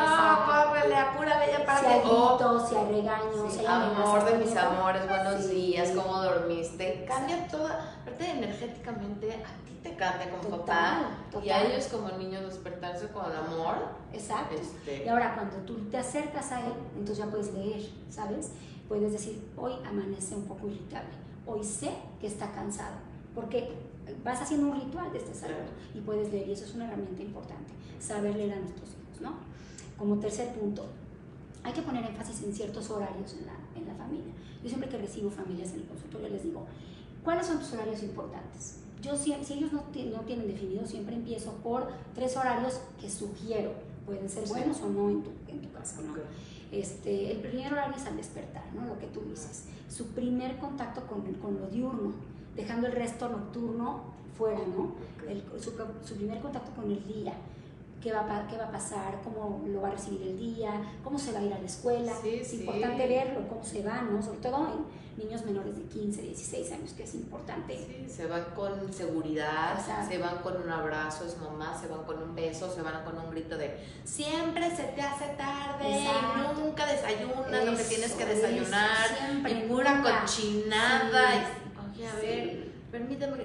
córrele, 0.46 0.96
apúrale 0.96 1.52
ya 1.52 1.66
para 1.66 1.80
si 1.80 1.86
hay 1.86 2.00
gritos, 2.02 2.70
si 2.70 2.76
hay 2.76 2.86
regaños, 2.86 3.54
si 3.54 3.60
hay 3.60 3.66
Amor 3.66 4.26
de 4.26 4.38
mis 4.38 4.56
amores, 4.58 5.08
buenos 5.08 5.50
días, 5.50 5.92
¿cómo 5.92 6.22
dormiste? 6.22 7.06
Cambia 7.08 7.48
toda, 7.48 7.96
aparte 8.02 8.30
energéticamente, 8.30 9.34
a 9.34 9.66
ti 9.66 9.80
te 9.82 9.96
cambia 9.96 10.30
como 10.30 10.58
papá 10.58 11.12
y 11.42 11.50
a 11.50 11.64
ellos 11.64 11.88
como 11.88 12.10
niños 12.18 12.44
despertarse 12.44 13.08
con 13.08 13.26
amor. 13.26 13.76
Exacto. 14.12 14.56
Este... 14.56 15.06
Y 15.06 15.08
ahora 15.08 15.34
cuando 15.34 15.58
tú 15.66 15.90
te 15.90 15.98
acercas 15.98 16.52
a 16.52 16.60
él, 16.60 16.74
entonces 16.94 17.18
ya 17.18 17.32
puedes 17.32 17.54
leer, 17.54 17.90
¿sabes? 18.10 18.52
Puedes 18.92 19.14
decir, 19.14 19.42
hoy 19.56 19.72
amanece 19.86 20.36
un 20.36 20.44
poco 20.44 20.68
irritable, 20.68 21.14
hoy 21.48 21.64
sé 21.64 21.92
que 22.20 22.28
está 22.28 22.52
cansado, 22.52 22.96
porque 23.34 23.70
vas 24.22 24.42
haciendo 24.42 24.68
un 24.68 24.82
ritual 24.82 25.10
de 25.14 25.20
este 25.20 25.34
saludo 25.34 25.72
y 25.96 26.02
puedes 26.02 26.30
leer, 26.30 26.50
y 26.50 26.52
eso 26.52 26.66
es 26.66 26.76
una 26.76 26.88
herramienta 26.88 27.22
importante, 27.22 27.72
saber 28.02 28.36
leer 28.36 28.52
a 28.52 28.60
nuestros 28.60 28.90
hijos, 28.90 29.22
¿no? 29.22 29.36
Como 29.98 30.20
tercer 30.20 30.54
punto, 30.56 30.88
hay 31.64 31.72
que 31.72 31.84
poner 31.84 32.04
énfasis 32.04 32.44
en 32.44 32.54
ciertos 32.54 32.90
horarios 32.90 33.34
en 33.40 33.46
la, 33.46 33.54
en 33.78 33.88
la 33.88 33.96
familia. 33.96 34.34
Yo 34.62 34.68
siempre 34.68 34.90
que 34.90 34.98
recibo 34.98 35.32
familias 35.32 35.70
en 35.72 35.80
el 35.80 35.86
consultorio 35.86 36.28
les 36.28 36.44
digo, 36.44 36.66
¿cuáles 37.24 37.48
son 37.48 37.60
tus 37.60 37.72
horarios 37.72 38.04
importantes? 38.04 38.80
Yo, 39.02 39.16
si, 39.16 39.34
si 39.42 39.54
ellos 39.54 39.72
no, 39.72 39.84
no 39.84 40.20
tienen 40.26 40.48
definido, 40.48 40.86
siempre 40.86 41.16
empiezo 41.16 41.54
por 41.64 41.88
tres 42.14 42.36
horarios 42.36 42.82
que 43.00 43.10
sugiero. 43.10 43.72
Pueden 44.06 44.28
ser 44.28 44.46
buenos 44.50 44.82
o 44.82 44.90
no 44.90 45.10
en 45.10 45.24
tu, 45.24 45.30
en 45.48 45.62
tu 45.62 45.72
casa. 45.72 46.02
¿no? 46.02 46.14
Este, 46.72 47.32
el 47.32 47.40
primer 47.40 47.74
horario 47.74 47.96
es 47.96 48.06
al 48.06 48.16
despertar, 48.16 48.64
¿no? 48.74 48.86
lo 48.86 48.98
que 48.98 49.08
tú 49.08 49.22
dices. 49.22 49.66
Su 49.90 50.08
primer 50.08 50.58
contacto 50.58 51.06
con, 51.06 51.22
con 51.36 51.60
lo 51.60 51.68
diurno, 51.68 52.14
dejando 52.56 52.88
el 52.88 52.94
resto 52.94 53.28
nocturno 53.28 54.04
fuera, 54.38 54.60
¿no? 54.60 54.94
El, 55.28 55.44
su, 55.62 55.72
su 56.06 56.16
primer 56.16 56.40
contacto 56.40 56.72
con 56.80 56.90
el 56.90 57.06
día 57.06 57.34
qué 58.02 58.12
va, 58.12 58.48
qué 58.50 58.58
va 58.58 58.66
a 58.66 58.72
pasar, 58.72 59.22
cómo 59.24 59.62
lo 59.68 59.82
va 59.82 59.90
a 59.90 59.92
recibir 59.92 60.22
el 60.24 60.38
día, 60.38 60.72
cómo 61.04 61.20
se 61.20 61.32
va 61.32 61.40
a 61.40 61.44
ir 61.44 61.54
a 61.54 61.60
la 61.60 61.66
escuela. 61.66 62.14
es 62.24 62.54
importante 62.54 63.08
verlo, 63.08 63.48
cómo 63.48 63.64
se 63.64 63.84
va, 63.84 64.02
¿no? 64.02 64.22
Sobre 64.22 64.40
todo 64.40 64.68
en 64.68 65.02
niños 65.24 65.46
menores 65.46 65.76
de 65.76 65.84
15, 65.84 66.22
16 66.22 66.72
años, 66.72 66.94
que 66.94 67.04
es 67.04 67.14
importante. 67.14 67.78
Sí, 67.78 68.10
se 68.10 68.26
van 68.26 68.46
con 68.56 68.92
seguridad, 68.92 69.80
se 70.08 70.18
van 70.18 70.40
con 70.40 70.62
un 70.62 70.70
abrazo, 70.70 71.26
es 71.26 71.38
mamá, 71.38 71.78
se 71.80 71.88
van 71.88 72.04
con 72.04 72.22
un 72.22 72.34
beso, 72.36 72.74
se 72.74 72.82
van 72.82 73.04
con 73.04 73.18
un 73.18 73.30
grito 73.30 73.58
de 73.58 73.78
siempre 74.04 74.76
se 74.76 74.84
te 74.84 75.02
hace 75.02 75.28
tarde, 75.38 76.08
nunca 76.60 76.86
desayunas 76.86 77.66
lo 77.66 77.78
que 77.78 77.84
tienes 77.84 78.14
que 78.14 78.26
desayunar, 78.26 79.08
y 79.48 79.68
pura 79.68 80.02
cochinada. 80.02 81.46
oye, 81.94 82.08
a 82.08 82.16
ver 82.16 82.71
Permíteme, 82.92 83.38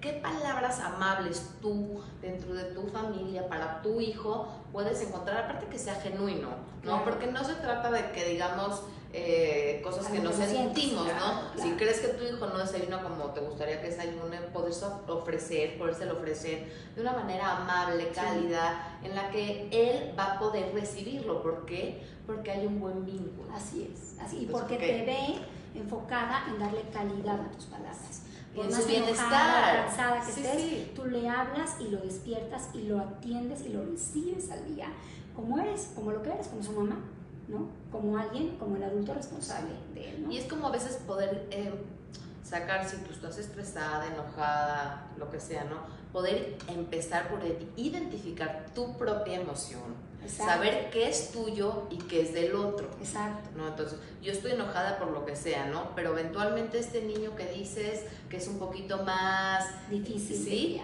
¿qué, 0.00 0.12
palabras 0.22 0.80
amables 0.80 1.50
tú, 1.60 2.00
dentro 2.22 2.54
de 2.54 2.64
tu 2.72 2.86
familia, 2.86 3.46
para 3.48 3.82
tu 3.82 4.00
hijo, 4.00 4.48
puedes 4.72 5.02
encontrar? 5.02 5.44
Aparte 5.44 5.66
que 5.66 5.78
sea 5.78 5.96
genuino, 5.96 6.48
¿no? 6.82 7.04
Porque 7.04 7.26
no 7.26 7.44
se 7.44 7.54
trata 7.56 7.90
de 7.90 8.12
que 8.12 8.24
digamos 8.30 8.82
eh, 9.12 9.82
cosas 9.84 10.06
que 10.06 10.20
no 10.20 10.32
sentimos, 10.32 11.06
¿no? 11.06 11.62
Si 11.62 11.72
crees 11.72 12.00
que 12.00 12.08
tu 12.08 12.24
hijo 12.24 12.46
no 12.46 12.56
desayuna 12.56 13.02
como 13.02 13.26
te 13.26 13.40
gustaría 13.40 13.82
que 13.82 13.88
desayune, 13.88 14.38
poder 14.54 14.72
ofrecer, 15.08 15.76
poderse 15.76 16.10
ofrecer 16.10 16.72
de 16.94 17.02
una 17.02 17.12
manera 17.12 17.58
amable, 17.58 18.08
cálida, 18.08 18.98
en 19.04 19.14
la 19.14 19.28
que 19.28 19.68
él 19.70 20.14
va 20.18 20.32
a 20.32 20.38
poder 20.38 20.72
recibirlo. 20.72 21.42
¿Por 21.42 21.66
qué? 21.66 22.02
Porque 22.26 22.52
hay 22.52 22.64
un 22.64 22.80
buen 22.80 23.04
vínculo. 23.04 23.52
Así 23.54 23.92
es, 23.92 24.18
así, 24.18 24.44
y 24.44 24.46
porque 24.46 24.78
te 24.78 25.04
ve 25.04 25.40
enfocada 25.74 26.46
en 26.48 26.58
darle 26.58 26.80
calidad 26.90 27.38
a 27.38 27.50
tus 27.50 27.66
palabras 27.66 28.22
por 28.54 28.70
más 28.70 28.86
bienestar. 28.86 29.86
cansada 29.86 30.20
que 30.20 30.30
estés, 30.30 30.94
tú 30.94 31.04
le 31.06 31.28
hablas 31.28 31.76
y 31.80 31.88
lo 31.88 31.98
despiertas 31.98 32.68
y 32.74 32.82
lo 32.82 33.00
atiendes 33.00 33.62
y 33.66 33.70
lo 33.70 33.84
recibes 33.84 34.50
al 34.50 34.64
día, 34.74 34.88
como 35.34 35.58
eres, 35.58 35.92
como 35.94 36.12
lo 36.12 36.22
que 36.22 36.30
eres, 36.30 36.48
como 36.48 36.62
su 36.62 36.72
mamá, 36.72 36.98
¿no? 37.48 37.68
Como 37.90 38.16
alguien, 38.16 38.56
como 38.58 38.76
el 38.76 38.84
adulto 38.84 39.14
responsable 39.14 39.74
de 39.94 40.10
él, 40.10 40.22
¿no? 40.24 40.32
Y 40.32 40.38
es 40.38 40.46
como 40.46 40.68
a 40.68 40.70
veces 40.70 40.96
poder 41.06 41.48
eh, 41.50 41.72
sacar, 42.42 42.88
si 42.88 42.96
tú 42.98 43.12
estás 43.12 43.38
estresada, 43.38 44.06
enojada, 44.06 45.08
lo 45.18 45.30
que 45.30 45.40
sea, 45.40 45.64
¿no? 45.64 45.78
Poder 46.12 46.56
empezar 46.68 47.28
por 47.28 47.40
identificar 47.76 48.66
tu 48.74 48.96
propia 48.96 49.40
emoción 49.40 49.82
Saber 50.28 50.90
qué 50.90 51.08
es 51.08 51.30
tuyo 51.32 51.86
y 51.90 51.98
qué 51.98 52.22
es 52.22 52.32
del 52.32 52.54
otro. 52.54 52.88
Exacto. 53.00 53.50
¿no? 53.56 53.68
Entonces, 53.68 53.98
yo 54.22 54.32
estoy 54.32 54.52
enojada 54.52 54.98
por 54.98 55.10
lo 55.10 55.24
que 55.24 55.36
sea, 55.36 55.66
¿no? 55.66 55.94
Pero 55.94 56.18
eventualmente 56.18 56.78
este 56.78 57.02
niño 57.02 57.36
que 57.36 57.46
dices 57.52 58.04
que 58.28 58.38
es 58.38 58.48
un 58.48 58.58
poquito 58.58 59.02
más 59.04 59.64
difícil, 59.90 60.36
¿sí? 60.36 60.80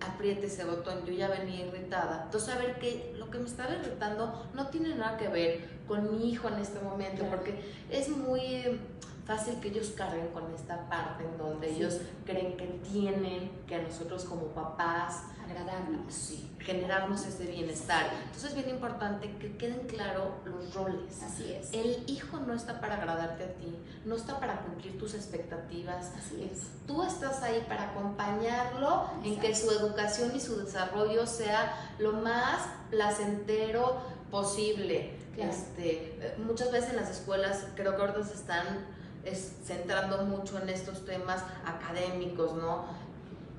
apriete 0.00 0.46
ese 0.46 0.64
botón, 0.64 1.04
yo 1.06 1.12
ya 1.12 1.28
venía 1.28 1.66
irritada. 1.66 2.22
Entonces, 2.24 2.52
saber 2.52 2.78
que 2.78 3.14
lo 3.16 3.30
que 3.30 3.38
me 3.38 3.46
estaba 3.46 3.74
irritando 3.74 4.48
no 4.54 4.66
tiene 4.68 4.94
nada 4.94 5.16
que 5.16 5.28
ver 5.28 5.60
con 5.86 6.10
mi 6.10 6.30
hijo 6.30 6.48
en 6.48 6.58
este 6.58 6.80
momento, 6.80 7.24
porque 7.30 7.54
es 7.90 8.08
muy 8.08 8.80
fácil 9.24 9.60
que 9.60 9.68
ellos 9.68 9.92
carguen 9.96 10.28
con 10.28 10.52
esta 10.52 10.88
parte 10.88 11.24
en 11.24 11.38
donde 11.38 11.70
ellos 11.70 11.98
creen 12.24 12.56
que 12.56 12.66
tienen 12.90 13.50
que 13.66 13.76
a 13.76 13.82
nosotros 13.82 14.24
como 14.24 14.46
papás 14.48 15.22
agradarnos, 15.44 16.12
sí, 16.12 16.50
generarnos 16.58 17.26
ese 17.26 17.46
bienestar. 17.46 18.06
Entonces 18.24 18.50
es 18.50 18.54
bien 18.54 18.70
importante 18.70 19.36
que 19.38 19.56
queden 19.56 19.86
claros 19.86 20.28
los 20.44 20.74
roles. 20.74 21.22
Así 21.22 21.52
es. 21.52 21.72
El 21.72 22.04
hijo 22.08 22.38
no 22.38 22.54
está 22.54 22.80
para 22.80 22.96
agradarte 22.96 23.44
a 23.44 23.52
ti, 23.54 23.76
no 24.04 24.16
está 24.16 24.40
para 24.40 24.60
cumplir 24.62 24.98
tus 24.98 25.14
expectativas. 25.14 26.12
Así 26.16 26.48
es. 26.50 26.68
Tú 26.86 27.02
estás 27.02 27.42
ahí 27.42 27.64
para 27.68 27.90
acompañarlo 27.90 29.10
en 29.24 29.38
que 29.38 29.54
su 29.54 29.70
educación 29.70 30.34
y 30.34 30.40
su 30.40 30.56
desarrollo 30.56 31.26
sea 31.26 31.94
lo 31.98 32.12
más 32.12 32.66
placentero 32.90 34.00
posible. 34.30 35.18
Este, 35.36 36.18
eh, 36.20 36.34
muchas 36.38 36.70
veces 36.70 36.90
en 36.90 36.96
las 36.96 37.10
escuelas 37.10 37.66
creo 37.74 37.96
que 37.96 38.02
ahora 38.02 38.22
se 38.22 38.34
están 38.34 38.86
es, 39.24 39.56
centrando 39.64 40.24
mucho 40.24 40.58
en 40.58 40.68
estos 40.68 41.04
temas 41.04 41.44
académicos, 41.64 42.54
¿no? 42.54 42.84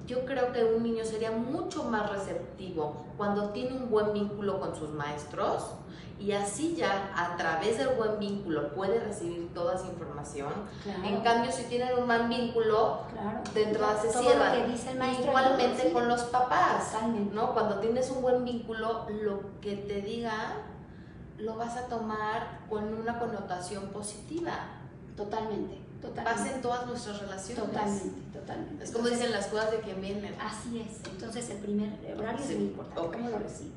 Yo 0.06 0.26
creo 0.26 0.52
que 0.52 0.64
un 0.64 0.84
niño 0.84 1.06
sería 1.06 1.32
mucho 1.32 1.86
más 1.86 2.10
receptivo 2.12 3.06
cuando 3.16 3.50
tiene 3.50 3.78
un 3.78 3.90
buen 3.90 4.12
vínculo 4.12 4.60
con 4.60 4.76
sus 4.76 4.90
maestros 4.90 5.64
y 6.20 6.34
así 6.34 6.76
ya 6.76 7.12
a 7.16 7.36
través 7.38 7.78
del 7.78 7.90
buen 7.90 8.20
vínculo 8.20 8.74
puede 8.74 9.00
recibir 9.00 9.54
toda 9.54 9.76
esa 9.76 9.88
información. 9.88 10.52
En 11.04 11.22
cambio, 11.22 11.52
si 11.52 11.64
tienen 11.64 11.98
un 11.98 12.08
mal 12.08 12.28
vínculo, 12.28 13.02
dentro 13.54 13.88
de 13.88 14.02
se 14.02 14.20
cierra. 14.20 14.56
Igualmente 15.22 15.92
con 15.92 16.08
los 16.08 16.24
papás, 16.24 16.94
¿no? 17.34 17.54
Cuando 17.54 17.80
tienes 17.80 18.10
un 18.10 18.22
buen 18.22 18.44
vínculo, 18.44 19.08
lo 19.10 19.60
que 19.62 19.76
te 19.76 20.02
diga 20.02 20.54
lo 21.38 21.56
vas 21.56 21.76
a 21.78 21.88
tomar 21.88 22.60
con 22.70 22.94
una 22.94 23.20
connotación 23.20 23.88
positiva. 23.88 24.54
Totalmente, 25.16 25.78
totalmente. 26.02 26.24
Pasa 26.24 26.56
en 26.56 26.62
todas 26.62 26.88
nuestras 26.88 27.20
relaciones. 27.20 27.66
Totalmente, 27.66 28.22
totalmente. 28.34 28.84
Es 28.84 28.92
como 28.92 29.08
dicen 29.10 29.32
las 29.32 29.48
cosas 29.48 29.72
de 29.72 29.80
quien 29.80 30.02
vienen. 30.02 30.36
Así 30.40 30.80
es. 30.80 31.06
Entonces, 31.12 31.50
el 31.50 31.58
primer 31.58 31.90
horario 32.18 32.44
es 32.44 32.56
muy 32.56 32.66
importante, 32.66 33.18
cómo 33.18 33.30
lo 33.30 33.40
recibo. 33.40 33.72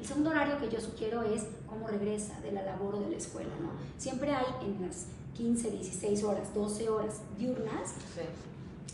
El 0.00 0.06
segundo 0.06 0.30
horario 0.30 0.58
que 0.58 0.68
yo 0.68 0.80
sugiero 0.80 1.22
es 1.22 1.44
cómo 1.66 1.86
regresa 1.86 2.40
de 2.40 2.50
la 2.50 2.62
labor 2.62 2.96
o 2.96 3.00
de 3.00 3.10
la 3.10 3.16
escuela, 3.16 3.52
¿no? 3.60 3.70
Siempre 3.98 4.34
hay 4.34 4.46
en 4.62 4.84
las 4.84 5.06
15, 5.36 5.70
16 5.70 6.24
horas, 6.24 6.52
12 6.52 6.88
horas 6.88 7.20
diurnas, 7.38 7.94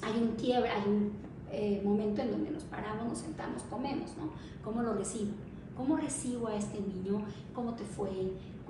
hay 0.03 0.21
un 0.21 0.33
quiebre, 0.37 0.69
hay 0.69 0.83
un 0.87 1.13
eh, 1.51 1.81
momento 1.83 2.21
en 2.21 2.31
donde 2.31 2.51
nos 2.51 2.65
paramos, 2.65 3.09
nos 3.09 3.19
sentamos, 3.19 3.63
comemos, 3.65 4.11
¿no? 4.19 4.31
¿Cómo 4.63 4.83
lo 4.83 4.93
recibo? 4.93 5.33
¿Cómo 5.77 5.97
recibo 5.97 6.49
a 6.49 6.57
este 6.57 6.79
niño? 6.79 7.25
¿Cómo 7.55 7.75
te 7.75 7.85
fue? 7.85 8.11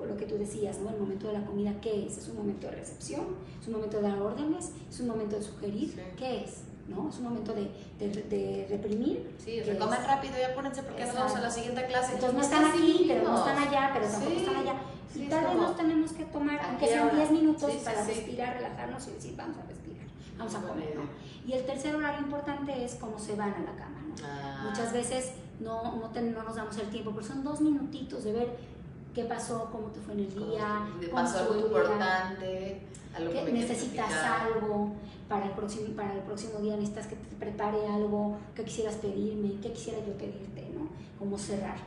Lo 0.07 0.17
que 0.17 0.27
tú 0.27 0.37
decías, 0.37 0.79
¿no? 0.79 0.91
El 0.91 0.99
momento 0.99 1.29
de 1.29 1.35
la 1.35 1.45
comida, 1.45 1.75
¿qué 1.81 2.07
es? 2.07 2.19
¿Es 2.19 2.29
un 2.29 2.37
momento 2.37 2.67
de 2.69 2.77
recepción? 2.77 3.27
¿Es 3.61 3.67
un 3.67 3.75
momento 3.75 3.97
de 3.99 4.03
dar 4.05 4.21
órdenes? 4.21 4.73
¿Es 4.89 5.01
un 5.01 5.09
momento 5.09 5.37
de 5.37 5.43
sugerir? 5.43 6.01
¿Qué 6.17 6.45
es? 6.45 6.63
¿no? 6.89 7.09
Es 7.09 7.19
un 7.19 7.25
momento 7.25 7.53
de, 7.53 7.71
de, 7.99 8.67
reprimir. 8.69 9.35
Sí, 9.39 9.61
recoman 9.61 10.05
rápido 10.05 10.35
y 10.39 10.43
apúrense 10.43 10.83
porque 10.83 11.05
nos 11.05 11.15
vamos 11.15 11.35
a 11.35 11.41
la 11.41 11.51
siguiente 11.51 11.85
clase. 11.87 12.15
Entonces 12.15 12.35
no 12.35 12.43
están 12.43 12.65
aquí, 12.65 13.05
pero 13.07 13.25
no 13.25 13.39
están 13.39 13.59
allá, 13.59 13.91
pero 13.93 14.07
tampoco 14.07 14.37
están 14.37 14.57
allá. 14.57 14.75
y 15.15 15.29
tal 15.29 15.45
vez 15.45 15.55
nos 15.55 15.77
tenemos 15.77 16.13
que 16.13 16.25
tomar, 16.25 16.61
aunque 16.63 16.87
sean 16.87 17.15
10 17.15 17.31
minutos, 17.31 17.73
para 17.85 18.05
respirar, 18.05 18.57
relajarnos 18.57 19.09
y 19.09 19.11
decir, 19.13 19.37
vamos 19.37 19.59
a 19.59 19.63
respirar, 19.67 20.07
vamos 20.39 20.55
a 20.55 20.63
comer. 20.63 20.97
¿no? 20.97 21.03
Y 21.47 21.53
el 21.53 21.65
tercer 21.65 21.95
horario 21.95 22.21
importante 22.21 22.85
es 22.85 22.95
cómo 22.95 23.19
se 23.19 23.37
van 23.37 23.53
a 23.53 23.61
la 23.61 23.77
cama. 23.77 24.03
¿no? 24.09 24.15
Ah. 24.25 24.67
Muchas 24.69 24.93
veces 24.93 25.33
no, 25.61 25.97
no, 25.97 26.11
no 26.11 26.43
nos 26.43 26.57
damos 26.57 26.77
el 26.79 26.89
tiempo, 26.89 27.13
pero 27.15 27.27
son 27.27 27.45
dos 27.45 27.61
minutitos 27.61 28.25
de 28.25 28.33
ver 28.33 28.78
qué 29.19 29.25
pasó, 29.25 29.69
cómo 29.73 29.89
te 29.89 29.99
fue 29.99 30.15
en 30.15 30.21
el 30.21 30.35
día, 30.35 30.87
¿Te 31.01 31.09
pasó 31.09 31.39
algo 31.41 31.57
importante, 31.57 32.83
algo 33.17 33.33
que 33.33 33.53
necesitas 33.53 34.13
algo 34.13 34.93
para 35.29 35.47
el 35.47 35.51
próximo 35.51 35.89
para 35.97 36.15
el 36.15 36.21
próximo 36.21 36.61
día 36.61 36.77
necesitas 36.77 37.09
que 37.09 37.17
te 37.17 37.35
prepare 37.35 37.85
algo, 37.89 38.39
que 38.55 38.63
quisieras 38.63 38.95
pedirme, 38.97 39.61
qué 39.61 39.73
quisiera 39.73 39.99
yo 40.07 40.13
pedirte, 40.13 40.71
¿no? 40.73 40.89
Cómo 41.19 41.37
cerrar. 41.37 41.79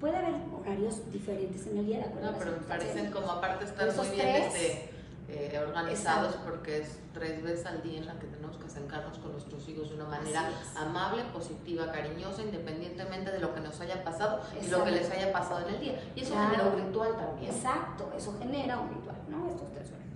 Puede 0.00 0.16
haber 0.16 0.36
horarios 0.58 1.12
diferentes 1.12 1.66
en 1.66 1.76
el 1.76 1.86
día, 1.86 1.98
de 1.98 2.04
acuerdo. 2.04 2.32
No, 2.32 2.38
pero 2.38 2.52
me 2.52 2.58
parecen 2.58 3.10
como 3.10 3.32
aparte 3.32 3.66
estar 3.66 3.94
muy 3.94 4.08
bien 4.08 4.26
este 4.28 4.90
eh, 5.30 5.62
organizados 5.62 6.36
porque 6.36 6.78
es 6.78 7.00
tres 7.12 7.42
veces 7.42 7.66
al 7.66 7.82
día 7.82 7.98
en 7.98 8.06
la 8.06 8.18
que 8.18 8.26
tenemos 8.28 8.56
que 8.56 8.64
acercarnos 8.64 9.18
con 9.18 9.32
nuestros 9.32 9.68
hijos 9.68 9.90
de 9.90 9.96
una 9.96 10.06
manera 10.06 10.50
amable, 10.74 11.22
positiva, 11.34 11.92
cariñosa, 11.92 12.42
independientemente 12.42 13.30
de 13.30 13.38
lo 13.38 13.54
que 13.54 13.60
nos 13.60 13.78
haya 13.80 14.02
pasado 14.02 14.40
y 14.62 14.68
lo 14.68 14.84
que 14.84 14.90
les 14.90 15.10
haya 15.10 15.30
pasado 15.30 15.68
en 15.68 15.74
el 15.74 15.80
día. 15.80 16.12
Y 16.16 16.22
eso 16.22 16.34
genera 16.34 16.68
un 16.68 16.82
ritual 16.82 17.14
también. 17.18 17.52
Exacto, 17.52 18.10
eso 18.16 18.34
genera 18.38 18.80
un 18.80 18.88
ritual, 18.88 19.16
¿no? 19.28 19.48
Estos 19.48 19.70
tres 19.72 19.90
horas. 19.90 20.06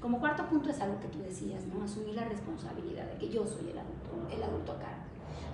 Como 0.00 0.20
cuarto 0.20 0.46
punto 0.46 0.70
es 0.70 0.80
algo 0.80 1.00
que 1.00 1.08
tú 1.08 1.18
decías, 1.18 1.64
¿no? 1.66 1.84
Asumir 1.84 2.14
la 2.14 2.24
responsabilidad 2.26 3.06
de 3.06 3.18
que 3.18 3.30
yo 3.30 3.44
soy 3.44 3.70
el 3.70 3.78
adulto, 3.78 4.28
el 4.32 4.42
adulto 4.44 4.72
acá. 4.72 4.94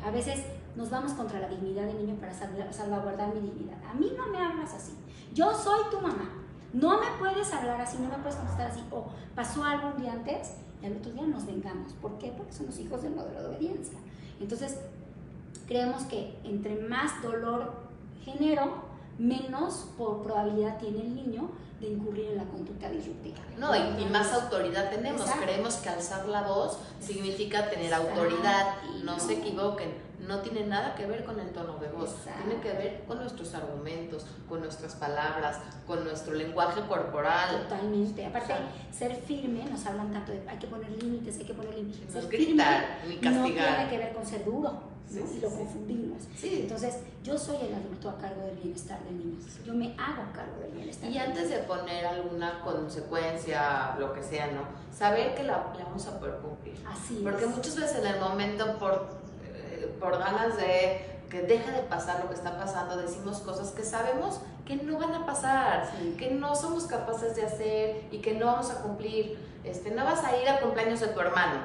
A 0.04 0.10
veces 0.10 0.44
nos 0.76 0.90
vamos 0.90 1.12
contra 1.12 1.40
la 1.40 1.48
dignidad 1.48 1.86
del 1.86 1.96
niño 1.96 2.16
para 2.20 2.34
salvaguardar 2.34 3.34
mi 3.34 3.40
dignidad. 3.40 3.78
A 3.90 3.94
mí 3.94 4.12
no 4.14 4.26
me 4.26 4.38
hablas 4.38 4.74
así. 4.74 4.92
Yo 5.32 5.54
soy 5.54 5.80
tu 5.90 5.98
mamá 6.00 6.44
no 6.72 7.00
me 7.00 7.06
puedes 7.18 7.52
hablar 7.52 7.80
así, 7.80 7.96
no 7.98 8.08
me 8.08 8.16
puedes 8.16 8.36
contestar 8.36 8.70
así. 8.70 8.82
O 8.90 9.06
pasó 9.34 9.64
algo 9.64 9.92
un 9.96 10.02
día 10.02 10.12
antes 10.12 10.54
y 10.82 10.86
al 10.86 10.96
otro 10.96 11.12
día 11.12 11.26
nos 11.26 11.46
vengamos. 11.46 11.92
¿Por 11.94 12.18
qué? 12.18 12.32
Porque 12.36 12.52
somos 12.52 12.78
hijos 12.78 13.02
del 13.02 13.14
modelo 13.14 13.40
de 13.40 13.46
obediencia. 13.46 13.98
Entonces, 14.40 14.78
creemos 15.66 16.02
que 16.04 16.38
entre 16.44 16.76
más 16.76 17.22
dolor 17.22 17.72
genero, 18.24 18.88
menos 19.18 19.88
por 19.96 20.22
probabilidad 20.22 20.78
tiene 20.78 21.00
el 21.00 21.14
niño 21.14 21.50
de 21.80 21.88
incurrir 21.88 22.26
en 22.26 22.36
la 22.38 22.44
conducta 22.44 22.90
disruptiva. 22.90 23.38
No, 23.56 23.74
y, 23.74 24.04
más 24.06 24.32
autoridad 24.32 24.90
tenemos. 24.90 25.22
Creemos 25.30 25.76
que 25.76 25.88
alzar 25.88 26.28
la 26.28 26.42
voz 26.42 26.78
significa 27.00 27.70
tener 27.70 27.94
autoridad. 27.94 28.74
No 29.04 29.18
se 29.18 29.34
equivoquen. 29.34 30.07
No 30.28 30.40
tiene 30.40 30.66
nada 30.66 30.94
que 30.94 31.06
ver 31.06 31.24
con 31.24 31.40
el 31.40 31.48
tono 31.52 31.78
de 31.78 31.88
voz. 31.88 32.14
Tiene 32.44 32.60
que 32.60 32.70
ver 32.72 33.04
con 33.08 33.18
nuestros 33.18 33.54
argumentos, 33.54 34.26
con 34.46 34.60
nuestras 34.60 34.94
palabras, 34.94 35.58
con 35.86 36.04
nuestro 36.04 36.34
lenguaje 36.34 36.82
corporal. 36.82 37.62
Totalmente. 37.62 38.26
Aparte, 38.26 38.52
ser 38.92 39.16
firme, 39.16 39.64
nos 39.64 39.86
hablan 39.86 40.12
tanto 40.12 40.32
de 40.32 40.42
hay 40.46 40.58
que 40.58 40.66
poner 40.66 40.90
límites, 41.02 41.38
hay 41.38 41.46
que 41.46 41.54
poner 41.54 41.74
límites. 41.74 42.14
No 42.14 42.28
gritar, 42.28 42.98
ni 43.08 43.16
castigar. 43.16 43.70
No 43.70 43.76
tiene 43.76 43.90
que 43.90 43.98
ver 43.98 44.12
con 44.12 44.26
ser 44.26 44.44
duro 44.44 44.98
y 45.10 45.40
lo 45.40 45.48
confundimos. 45.48 46.24
Entonces, 46.42 46.96
yo 47.24 47.38
soy 47.38 47.56
el 47.62 47.74
adulto 47.74 48.10
a 48.10 48.18
cargo 48.18 48.42
del 48.42 48.56
bienestar 48.56 49.02
del 49.04 49.18
niño. 49.18 49.38
Yo 49.64 49.72
me 49.72 49.94
hago 49.98 50.30
cargo 50.34 50.60
del 50.60 50.72
bienestar. 50.72 51.10
Y 51.10 51.18
antes 51.18 51.48
de 51.48 51.58
poner 51.58 52.04
alguna 52.04 52.60
consecuencia, 52.60 53.96
lo 53.98 54.12
que 54.12 54.22
sea, 54.22 54.48
¿no? 54.48 54.62
Saber 54.94 55.34
que 55.34 55.44
la, 55.44 55.72
vamos 55.82 56.06
a 56.06 56.18
poder 56.18 56.36
cumplir. 56.36 56.74
Así 56.86 57.20
Porque 57.22 57.46
muchas 57.46 57.76
veces 57.76 58.04
en 58.04 58.06
el 58.06 58.20
momento, 58.20 58.78
por, 58.78 59.17
por 59.98 60.18
ganas 60.18 60.56
de 60.56 61.18
que 61.30 61.42
deje 61.42 61.70
de 61.70 61.82
pasar 61.82 62.20
lo 62.20 62.28
que 62.28 62.34
está 62.34 62.56
pasando, 62.56 62.96
decimos 62.96 63.40
cosas 63.40 63.70
que 63.72 63.82
sabemos 63.82 64.40
que 64.64 64.76
no 64.76 64.98
van 64.98 65.14
a 65.14 65.26
pasar, 65.26 65.90
que 66.18 66.30
no 66.30 66.54
somos 66.54 66.84
capaces 66.84 67.36
de 67.36 67.44
hacer 67.44 68.04
y 68.10 68.18
que 68.18 68.34
no 68.34 68.46
vamos 68.46 68.70
a 68.70 68.82
cumplir. 68.82 69.38
Este, 69.64 69.90
no 69.90 70.04
vas 70.04 70.24
a 70.24 70.36
ir 70.36 70.48
al 70.48 70.60
cumpleaños 70.60 71.00
de 71.00 71.08
tu 71.08 71.20
hermano 71.20 71.64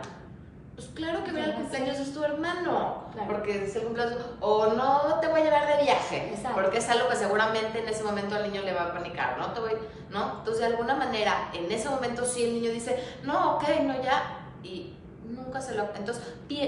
pues 0.76 0.88
claro 0.96 1.24
que 1.24 1.32
ver 1.32 1.50
el 1.50 1.54
cumpleaños 1.54 2.00
es 2.00 2.14
tu 2.14 2.24
hermano, 2.24 3.04
porque 3.28 3.64
es 3.64 3.76
el 3.76 3.84
cumpleaños, 3.84 4.18
o 4.40 4.74
no 4.74 5.20
te 5.22 5.28
voy 5.28 5.42
a 5.42 5.44
llevar 5.44 5.68
de 5.78 5.84
viaje, 5.84 6.34
porque 6.54 6.80
es 6.80 6.90
algo 6.90 7.10
que 7.10 7.16
seguramente 7.16 7.80
en 7.80 7.88
ese 7.88 8.04
momento 8.04 8.36
al 8.36 8.52
niño 8.52 8.64
le 8.64 8.74
va 8.74 8.86
a 8.86 8.94
panicar, 8.94 9.38
¿no? 9.38 9.54
Te 9.54 9.60
voy, 9.60 9.74
¿no? 10.10 10.40
Entonces, 10.40 10.60
de 10.60 10.66
alguna 10.66 10.96
manera, 10.96 11.52
en 11.54 11.72
ese 11.72 11.90
momento 11.90 12.26
sí 12.26 12.44
el 12.44 12.54
niño 12.56 12.72
dice, 12.72 13.04
no, 13.22 13.58
ok, 13.58 13.64
no, 13.84 14.02
ya, 14.02 14.48
y 14.64 14.93
nunca 15.30 15.62
se 15.62 15.76
lo, 15.76 15.84
entonces, 15.96 16.24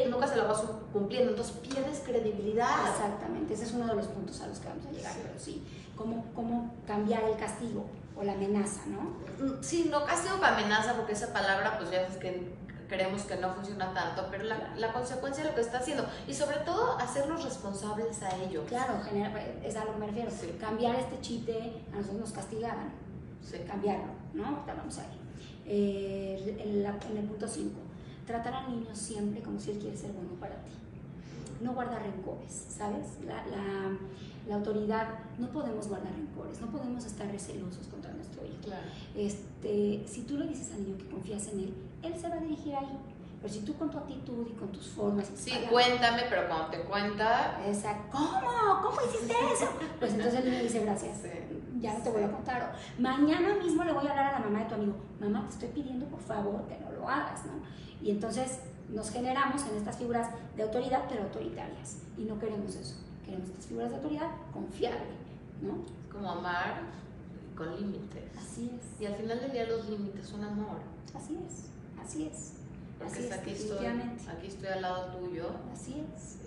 nunca 0.09 0.27
se 0.27 0.35
lo 0.35 0.47
vas 0.47 0.63
cumpliendo, 0.91 1.31
entonces 1.31 1.55
pierdes 1.57 1.99
credibilidad. 2.05 2.89
Exactamente, 2.91 3.53
ese 3.53 3.65
es 3.65 3.71
uno 3.71 3.87
de 3.87 3.95
los 3.95 4.07
puntos 4.07 4.41
a 4.41 4.47
los 4.47 4.59
que 4.59 4.67
vamos 4.67 4.85
a 4.85 4.91
llegar, 4.91 5.13
pero 5.21 5.39
sí, 5.39 5.63
cómo, 5.95 6.25
cómo 6.33 6.73
cambiar 6.87 7.23
el 7.23 7.37
castigo 7.37 7.85
o 8.17 8.23
la 8.23 8.33
amenaza, 8.33 8.81
¿no? 8.87 9.45
Mm, 9.45 9.61
sí, 9.61 9.87
no 9.91 10.05
castigo 10.05 10.35
o 10.41 10.43
amenaza, 10.43 10.93
porque 10.93 11.13
esa 11.13 11.33
palabra, 11.33 11.77
pues 11.77 11.91
ya 11.91 12.01
es 12.01 12.17
que 12.17 12.55
creemos 12.87 13.23
que 13.23 13.35
no 13.37 13.53
funciona 13.53 13.93
tanto, 13.93 14.27
pero 14.29 14.43
la, 14.43 14.73
la, 14.77 14.93
consecuencia 14.93 15.43
de 15.43 15.49
lo 15.49 15.55
que 15.55 15.61
está 15.61 15.79
haciendo 15.79 16.05
y 16.27 16.33
sobre 16.33 16.57
todo 16.57 16.97
hacerlos 16.99 17.43
responsables 17.43 18.21
a 18.21 18.35
ellos. 18.43 18.63
Claro, 18.67 18.93
es 19.63 19.75
a 19.75 19.85
lo 19.85 19.93
que 19.93 19.99
me 19.99 20.07
refiero. 20.07 20.31
Cambiar 20.59 20.95
este 20.95 21.19
chip 21.21 21.45
de 21.45 21.83
a 21.91 21.95
nosotros 21.95 22.21
nos 22.21 22.31
castigaban, 22.31 22.93
cambiarlo, 23.67 24.13
¿no? 24.33 24.45
Ahorita 24.45 24.73
vamos 24.75 24.97
ahí. 24.99 25.25
Eh, 25.67 26.57
en, 26.59 26.85
en, 26.85 27.17
el 27.17 27.25
punto 27.25 27.47
5, 27.47 27.79
tratar 28.25 28.53
al 28.53 28.71
niño 28.71 28.93
siempre 28.93 29.41
como 29.41 29.59
si 29.59 29.71
él 29.71 29.79
quiere 29.79 29.97
ser 29.97 30.11
bueno 30.11 30.31
para 30.39 30.55
ti. 30.63 30.71
No 31.61 31.73
guardar 31.73 32.01
rencores, 32.01 32.51
¿sabes? 32.69 33.17
La, 33.25 33.45
la, 33.47 33.97
la 34.47 34.55
autoridad, 34.55 35.07
no 35.37 35.47
podemos 35.49 35.87
guardar 35.87 36.13
rencores, 36.13 36.59
no 36.61 36.67
podemos 36.67 37.05
estar 37.05 37.27
recelosos 37.27 37.87
contra 37.87 38.11
nuestro 38.13 38.45
hijo. 38.45 38.61
Claro. 38.63 38.87
Este, 39.15 40.03
si 40.07 40.23
tú 40.23 40.37
le 40.37 40.47
dices 40.47 40.71
al 40.73 40.83
niño 40.83 40.97
que 40.97 41.07
confías 41.07 41.47
en 41.47 41.59
él, 41.59 41.73
él 42.03 42.13
se 42.19 42.29
va 42.29 42.35
a 42.35 42.39
dirigir 42.39 42.75
ahí. 42.75 42.99
Pero 43.41 43.53
si 43.53 43.59
tú 43.61 43.75
con 43.75 43.91
tu 43.91 43.97
actitud 43.97 44.47
y 44.49 44.53
con 44.53 44.71
tus 44.71 44.87
formas... 44.87 45.29
Sí, 45.35 45.51
cuéntame, 45.69 46.23
pero 46.29 46.47
cuando 46.47 46.67
te 46.69 46.81
cuenta... 46.81 47.61
Exacto. 47.65 48.17
¿Cómo? 48.17 48.81
¿Cómo 48.81 48.97
hiciste 49.07 49.33
eso? 49.53 49.69
Pues 49.99 50.13
entonces 50.13 50.39
él 50.43 50.49
me 50.49 50.63
dice 50.63 50.79
gracias. 50.79 51.19
ya 51.79 51.93
no 51.93 52.03
te 52.03 52.09
voy 52.09 52.23
a 52.23 52.31
contar. 52.31 52.75
mañana 52.97 53.55
mismo 53.55 53.83
le 53.83 53.93
voy 53.93 54.07
a 54.07 54.11
hablar 54.11 54.33
a 54.33 54.39
la 54.39 54.45
mamá 54.45 54.59
de 54.59 54.65
tu 54.65 54.73
amigo. 54.75 54.95
Mamá, 55.19 55.45
te 55.47 55.53
estoy 55.53 55.69
pidiendo 55.69 56.07
por 56.07 56.19
favor 56.21 56.67
que 56.67 56.79
no 56.79 56.89
lo 57.05 57.11
hagas, 57.11 57.45
¿no? 57.45 57.53
Y 58.01 58.11
entonces 58.11 58.59
nos 58.89 59.09
generamos 59.09 59.61
en 59.67 59.77
estas 59.77 59.97
figuras 59.97 60.29
de 60.55 60.63
autoridad, 60.63 61.05
pero 61.09 61.23
autoritarias. 61.23 61.97
Y 62.17 62.23
no 62.23 62.39
queremos 62.39 62.75
eso. 62.75 62.95
Queremos 63.23 63.49
estas 63.49 63.65
figuras 63.65 63.89
de 63.89 63.95
autoridad 63.97 64.29
confiable, 64.53 65.15
¿no? 65.61 65.77
Como 66.11 66.29
amar 66.29 66.81
con 67.55 67.75
límites. 67.75 68.23
Así 68.37 68.71
es. 68.77 69.01
Y 69.01 69.05
al 69.05 69.15
final 69.15 69.39
del 69.39 69.51
día 69.51 69.65
los 69.65 69.89
límites 69.89 70.27
son 70.27 70.43
amor. 70.43 70.77
Así 71.15 71.37
es. 71.45 71.65
Así 72.03 72.27
es. 72.27 72.53
Porque 72.99 73.31
aquí, 73.33 73.51
estoy, 73.51 73.85
aquí 73.85 74.47
estoy 74.47 74.67
al 74.69 74.81
lado 74.81 75.17
tuyo. 75.17 75.49
Así 75.73 76.03
es. 76.15 76.37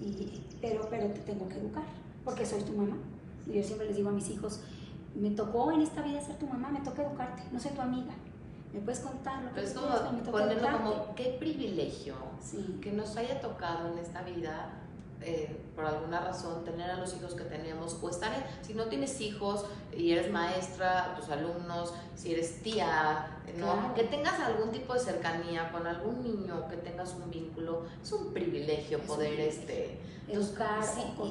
Y, 0.00 0.42
pero, 0.60 0.88
pero 0.90 1.06
te 1.08 1.20
tengo 1.20 1.48
que 1.48 1.56
educar, 1.56 1.84
porque 2.24 2.44
soy 2.44 2.62
tu 2.62 2.72
mamá. 2.72 2.96
Y 3.46 3.54
yo 3.54 3.62
siempre 3.62 3.86
les 3.86 3.96
digo 3.96 4.08
a 4.08 4.12
mis 4.12 4.28
hijos, 4.30 4.60
me 5.14 5.30
tocó 5.30 5.70
en 5.72 5.82
esta 5.82 6.02
vida 6.02 6.20
ser 6.20 6.36
tu 6.36 6.46
mamá, 6.46 6.70
me 6.70 6.80
toca 6.80 7.02
educarte, 7.02 7.42
no 7.52 7.60
soy 7.60 7.72
tu 7.72 7.80
amiga. 7.80 8.12
Me 8.74 8.80
puedes 8.80 8.98
contar 9.00 9.40
lo 9.40 9.52
que 9.52 9.62
es 9.62 9.72
como 9.72 9.88
ponerlo 10.32 10.68
como 10.72 11.14
qué 11.14 11.36
privilegio 11.38 12.16
que 12.82 12.90
nos 12.90 13.16
haya 13.16 13.40
tocado 13.40 13.92
en 13.92 13.98
esta 13.98 14.22
vida 14.22 14.68
eh, 15.20 15.56
por 15.76 15.86
alguna 15.86 16.20
razón 16.20 16.64
tener 16.64 16.90
a 16.90 16.96
los 16.96 17.14
hijos 17.14 17.34
que 17.34 17.44
tenemos 17.44 17.96
o 18.02 18.10
estar 18.10 18.32
si 18.62 18.74
no 18.74 18.86
tienes 18.86 19.20
hijos 19.20 19.64
y 19.96 20.10
eres 20.10 20.30
maestra, 20.30 21.14
tus 21.16 21.30
alumnos, 21.30 21.94
si 22.16 22.34
eres 22.34 22.62
tía, 22.62 23.38
¿no? 23.56 23.94
que 23.94 24.02
tengas 24.02 24.40
algún 24.40 24.72
tipo 24.72 24.92
de 24.92 25.00
cercanía 25.00 25.70
con 25.70 25.86
algún 25.86 26.22
niño, 26.24 26.68
que 26.68 26.76
tengas 26.76 27.14
un 27.14 27.30
vínculo, 27.30 27.84
es 28.02 28.12
un 28.12 28.34
privilegio 28.34 28.98
poder 29.02 29.38
este 29.38 30.00
educar. 30.28 30.80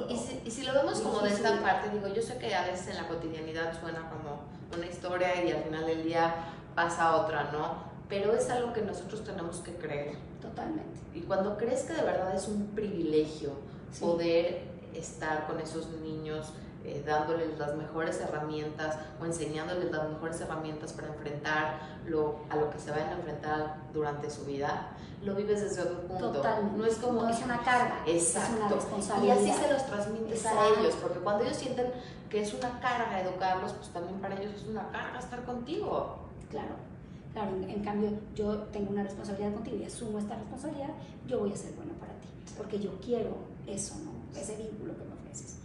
y, 0.09 0.49
si, 0.49 0.63
lo 0.63 0.73
vemos 0.73 1.01
como 1.01 1.19
de 1.19 1.29
esta 1.29 1.61
parte, 1.61 1.89
digo, 1.89 2.07
yo 2.07 2.21
sé 2.21 2.37
que 2.37 2.55
a 2.55 2.65
veces 2.65 2.87
en 2.87 2.95
la 2.95 3.07
cotidianidad 3.09 3.77
suena 3.79 4.09
como 4.09 4.39
una 4.75 4.87
historia 4.87 5.43
y 5.43 5.51
al 5.51 5.63
final 5.63 5.85
del 5.85 6.03
día 6.03 6.33
pasa 6.75 7.15
otra, 7.17 7.51
¿no? 7.51 7.91
Pero 8.09 8.33
es 8.33 8.49
algo 8.49 8.73
que 8.73 8.81
nosotros 8.81 9.23
tenemos 9.23 9.59
que 9.59 9.75
creer. 9.75 10.17
Totalmente. 10.41 10.99
Y 11.13 11.21
cuando 11.21 11.57
crees 11.57 11.83
que 11.83 11.93
de 11.93 12.03
verdad 12.03 12.35
es 12.35 12.47
un 12.47 12.67
privilegio, 12.67 13.51
poder 13.99 14.63
estar 14.93 15.47
con 15.47 15.59
esos 15.59 15.87
niños 16.01 16.53
eh, 16.85 17.01
dándoles 17.05 17.57
las 17.57 17.75
mejores 17.75 18.19
herramientas 18.19 18.97
o 19.21 19.25
enseñándoles 19.25 19.89
las 19.89 20.09
mejores 20.09 20.41
herramientas 20.41 20.91
para 20.91 21.07
enfrentar 21.07 21.79
lo, 22.05 22.39
a 22.49 22.57
lo 22.57 22.69
que 22.69 22.77
se 22.77 22.91
vayan 22.91 23.09
a 23.09 23.13
enfrentar 23.13 23.77
durante 23.93 24.29
su 24.29 24.43
vida, 24.43 24.89
lo 25.23 25.33
vives 25.33 25.61
desde 25.61 25.81
otro 25.81 26.01
punto. 26.01 26.31
Totalmente. 26.31 26.77
No 26.77 26.85
es 26.85 26.95
como... 26.95 27.29
es 27.29 27.41
una 27.41 27.59
carga, 27.63 28.03
Exacto. 28.05 28.51
es 28.51 28.59
una 28.59 28.67
responsabilidad. 28.69 29.35
Y 29.39 29.49
así 29.49 29.61
se 29.61 29.71
los 29.71 29.85
transmites 29.85 30.45
a 30.45 30.67
ellos, 30.67 30.95
porque 31.01 31.19
cuando 31.19 31.45
ellos 31.45 31.55
sienten 31.55 31.89
que 32.29 32.41
es 32.41 32.53
una 32.53 32.79
carga 32.81 33.21
educarlos, 33.21 33.71
pues 33.73 33.87
también 33.89 34.19
para 34.19 34.35
ellos 34.35 34.53
es 34.53 34.65
una 34.65 34.89
carga 34.91 35.19
estar 35.19 35.45
contigo. 35.45 36.17
Claro. 36.53 36.75
Claro, 37.33 37.51
en, 37.67 37.83
cambio 37.83 38.11
yo 38.35 38.57
tengo 38.71 38.91
una 38.91 39.01
responsabilidad 39.01 39.55
contigo 39.55 39.77
y 39.77 39.85
asumo 39.85 40.19
esta 40.19 40.35
responsabilidad, 40.35 40.91
yo 41.27 41.39
voy 41.39 41.51
a 41.51 41.55
ser 41.55 41.73
bueno 41.73 41.93
para 41.93 42.13
ti, 42.19 42.27
porque 42.55 42.79
yo 42.79 42.91
quiero 43.01 43.35
eso, 43.65 43.95
¿no? 44.05 44.39
Ese 44.39 44.55
vínculo 44.55 44.95
que 44.95 45.03
me 45.03 45.13
ofreces. 45.15 45.57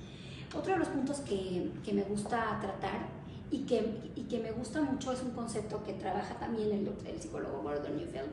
Otro 0.57 0.73
de 0.73 0.79
los 0.79 0.89
puntos 0.89 1.21
que, 1.21 1.71
que 1.85 1.93
me 1.93 2.05
gusta 2.05 2.59
tratar 2.63 3.09
y 3.51 3.65
que, 3.65 4.01
y 4.17 4.23
que, 4.23 4.41
me 4.41 4.51
gusta 4.53 4.81
mucho 4.81 5.13
es 5.13 5.23
un 5.23 5.33
concepto 5.33 5.85
que 5.85 5.93
trabaja 5.93 6.39
también 6.39 6.73
el, 6.73 6.91
el 7.07 7.21
psicólogo 7.21 7.61
Gordon 7.61 7.99
Neufeld, 7.99 8.31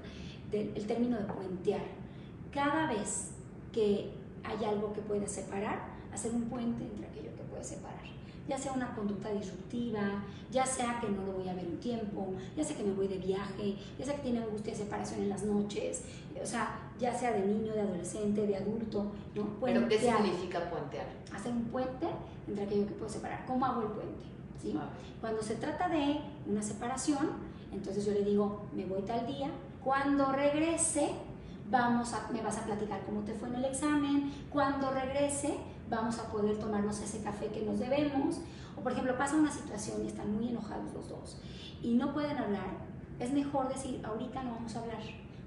el 0.53 0.87
término 0.87 1.17
de 1.17 1.25
puentear. 1.25 1.83
Cada 2.53 2.87
vez 2.87 3.31
que 3.73 4.13
hay 4.45 4.63
algo 4.63 4.93
que 4.93 5.01
puede 5.01 5.27
separar, 5.27 5.87
hacer 6.13 6.31
un 6.31 6.43
puente 6.43 6.85
entre 6.85 7.05
aquello 7.05 7.35
que 7.35 7.43
puede 7.43 7.65
separar 7.65 8.14
ya 8.47 8.57
sea 8.57 8.73
una 8.73 8.93
conducta 8.95 9.31
disruptiva, 9.31 10.23
ya 10.51 10.65
sea 10.65 10.99
que 10.99 11.09
no 11.09 11.23
lo 11.25 11.33
voy 11.33 11.49
a 11.49 11.53
ver 11.53 11.65
un 11.65 11.77
tiempo, 11.77 12.33
ya 12.55 12.63
sea 12.63 12.77
que 12.77 12.83
me 12.83 12.93
voy 12.93 13.07
de 13.07 13.17
viaje, 13.17 13.75
ya 13.97 14.05
sea 14.05 14.15
que 14.15 14.21
tiene 14.21 14.39
angustia 14.39 14.73
de 14.73 14.79
separación 14.79 15.21
en 15.21 15.29
las 15.29 15.43
noches, 15.43 16.03
o 16.41 16.45
sea, 16.45 16.91
ya 16.99 17.13
sea 17.13 17.31
de 17.31 17.45
niño, 17.45 17.73
de 17.73 17.81
adolescente, 17.81 18.45
de 18.45 18.57
adulto, 18.57 19.11
¿no? 19.33 19.47
¿Pero 19.63 19.87
qué 19.87 19.99
significa 19.99 20.69
puentear? 20.69 21.07
Hacer 21.33 21.51
un 21.51 21.65
puente 21.65 22.07
entre 22.47 22.65
aquello 22.65 22.87
que 22.87 22.93
puedo 22.93 23.09
separar. 23.09 23.45
¿Cómo 23.45 23.65
hago 23.65 23.81
el 23.81 23.87
puente? 23.87 24.25
¿Sí? 24.61 24.77
Cuando 25.19 25.41
se 25.41 25.55
trata 25.55 25.89
de 25.89 26.19
una 26.47 26.61
separación, 26.61 27.29
entonces 27.71 28.05
yo 28.05 28.11
le 28.13 28.23
digo, 28.23 28.67
me 28.73 28.85
voy 28.85 29.01
tal 29.01 29.25
día, 29.27 29.49
cuando 29.83 30.31
regrese, 30.31 31.11
vamos 31.69 32.13
a, 32.13 32.29
me 32.31 32.41
vas 32.41 32.57
a 32.57 32.65
platicar 32.65 33.01
cómo 33.05 33.21
te 33.21 33.33
fue 33.33 33.49
en 33.49 33.55
el 33.55 33.65
examen, 33.65 34.31
cuando 34.49 34.91
regrese, 34.91 35.57
vamos 35.89 36.19
a 36.19 36.31
poder 36.31 36.57
tomarnos 36.57 36.99
ese 36.99 37.21
café 37.21 37.47
que 37.47 37.61
nos 37.61 37.79
debemos. 37.79 38.37
O 38.77 38.81
por 38.81 38.91
ejemplo, 38.91 39.17
pasa 39.17 39.35
una 39.35 39.51
situación 39.51 40.03
y 40.03 40.07
están 40.07 40.33
muy 40.35 40.49
enojados 40.49 40.93
los 40.93 41.09
dos 41.09 41.37
y 41.85 41.93
no 41.93 42.13
pueden 42.13 42.35
hablar, 42.37 42.65
es 43.19 43.31
mejor 43.31 43.69
decir, 43.69 44.01
ahorita 44.03 44.41
no 44.43 44.55
vamos 44.55 44.75
a 44.75 44.79
hablar. 44.79 44.97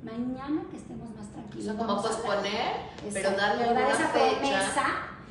Mañana 0.02 0.62
que 0.70 0.76
estemos 0.76 1.10
más 1.16 1.26
tranquilos. 1.32 1.74
O 1.74 1.76
como 1.76 2.00
posponer, 2.00 2.76
pero 3.12 3.32
darle 3.32 3.68
una 3.68 3.90
esa 3.90 4.08
fecha 4.08 4.72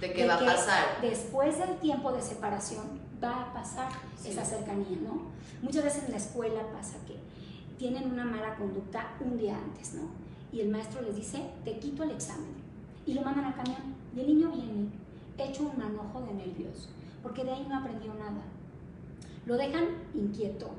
de 0.02 0.14
que 0.14 0.28
va 0.28 0.36
a 0.36 0.40
pasar. 0.40 0.84
Después 1.02 1.58
del 1.58 1.78
tiempo 1.78 2.12
de 2.12 2.22
separación 2.22 3.00
va 3.24 3.44
a 3.44 3.54
pasar 3.54 3.90
esa 4.24 4.44
cercanía, 4.44 4.98
¿no? 5.02 5.32
Muchas 5.62 5.86
veces 5.86 6.04
en 6.04 6.12
la 6.12 6.18
escuela 6.18 6.62
pasa 6.74 6.98
que 7.08 7.18
tienen 7.78 8.12
una 8.12 8.26
mala 8.26 8.56
conducta 8.56 9.16
un 9.22 9.38
día 9.38 9.56
antes, 9.56 9.94
¿no? 9.94 10.10
Y 10.52 10.60
el 10.60 10.68
maestro 10.70 11.02
les 11.02 11.16
dice, 11.16 11.42
te 11.64 11.80
quito 11.80 12.04
el 12.04 12.12
examen. 12.12 12.54
Y 13.06 13.14
lo 13.14 13.22
mandan 13.22 13.46
al 13.46 13.56
camión. 13.56 13.96
Y 14.18 14.22
el 14.22 14.28
niño 14.28 14.52
viene 14.52 14.90
hecho 15.38 15.64
un 15.64 15.78
manojo 15.78 16.22
de 16.22 16.34
nervios 16.34 16.90
porque 17.22 17.44
de 17.44 17.52
ahí 17.52 17.68
no 17.70 17.78
aprendió 17.78 18.14
nada. 18.16 18.42
Lo 19.46 19.56
dejan 19.56 19.86
inquieto, 20.16 20.70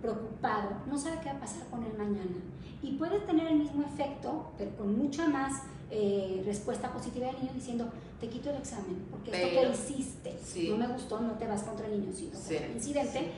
preocupado, 0.00 0.70
no 0.86 0.98
sabe 0.98 1.20
qué 1.20 1.26
va 1.26 1.36
a 1.36 1.40
pasar 1.40 1.66
con 1.68 1.84
él 1.84 1.92
mañana. 1.96 2.42
Y 2.82 2.92
puede 2.92 3.20
tener 3.20 3.46
el 3.46 3.58
mismo 3.58 3.84
efecto, 3.84 4.50
pero 4.58 4.76
con 4.76 4.98
mucha 4.98 5.28
más 5.28 5.62
eh, 5.90 6.42
respuesta 6.44 6.92
positiva 6.92 7.26
del 7.26 7.36
niño 7.36 7.52
diciendo, 7.54 7.88
te 8.20 8.28
quito 8.28 8.50
el 8.50 8.56
examen, 8.56 9.06
porque 9.10 9.30
esto 9.30 9.60
que 9.60 9.94
hiciste 9.94 10.70
no 10.70 10.76
me 10.76 10.88
gustó, 10.88 11.20
no 11.20 11.32
te 11.34 11.46
vas 11.46 11.62
contra 11.62 11.86
el 11.86 12.00
niño, 12.00 12.12
sino 12.12 12.32
contra 12.32 12.66
el 12.66 12.72
incidente. 12.72 13.32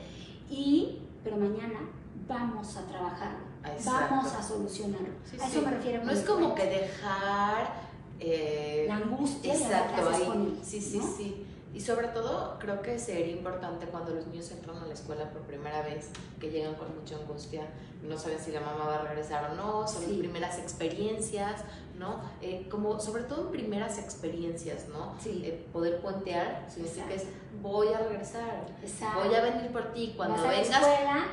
Y, 0.49 0.99
pero 1.23 1.37
mañana 1.37 1.79
vamos 2.27 2.75
a 2.77 2.87
trabajarlo, 2.87 3.39
vamos 3.85 4.33
a 4.33 4.41
solucionarlo. 4.41 5.09
a 5.39 5.47
eso 5.47 5.61
me 5.61 5.71
refiero. 5.71 6.03
No 6.03 6.11
es 6.11 6.21
como 6.21 6.55
que 6.55 6.65
dejar... 6.65 7.84
Eh, 8.19 8.85
la 8.87 8.95
angustia 8.97 9.53
exacto, 9.53 10.09
ahí. 10.09 10.59
Sí, 10.63 10.81
sí, 10.81 10.99
sí. 11.17 11.35
Y 11.75 11.81
sobre 11.81 12.07
todo, 12.07 12.55
creo 12.57 12.81
que 12.81 12.97
sería 12.97 13.35
importante 13.35 13.85
cuando 13.87 14.13
los 14.13 14.25
niños 14.27 14.49
entran 14.49 14.77
a 14.77 14.85
la 14.85 14.93
escuela 14.93 15.29
por 15.31 15.41
primera 15.41 15.81
vez, 15.81 16.09
que 16.39 16.49
llegan 16.49 16.75
con 16.75 16.95
mucha 16.95 17.17
angustia, 17.17 17.67
no 18.01 18.17
saben 18.17 18.39
si 18.39 18.53
la 18.53 18.61
mamá 18.61 18.85
va 18.85 18.95
a 18.95 19.01
regresar 19.01 19.51
o 19.51 19.55
no, 19.55 19.85
son 19.85 20.05
primeras 20.17 20.57
experiencias, 20.57 21.65
¿no? 21.99 22.21
Eh, 22.41 22.69
como 22.71 22.97
sobre 23.01 23.23
todo 23.23 23.47
en 23.47 23.51
primeras 23.51 23.99
experiencias, 23.99 24.87
¿no? 24.87 25.15
Eh, 25.25 25.67
poder 25.73 25.99
puentear 25.99 26.65
significa 26.69 27.07
que 27.07 27.15
es 27.15 27.25
voy 27.61 27.87
a 27.93 27.97
regresar, 27.97 28.67
voy 29.15 29.33
a 29.33 29.41
venir 29.41 29.71
por 29.71 29.91
ti, 29.91 30.13
cuando 30.15 30.47
vengas, 30.47 30.85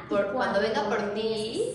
por, 0.09 0.33
cuando, 0.33 0.61
venga 0.61 0.89
por 0.89 1.15
ti, 1.15 1.75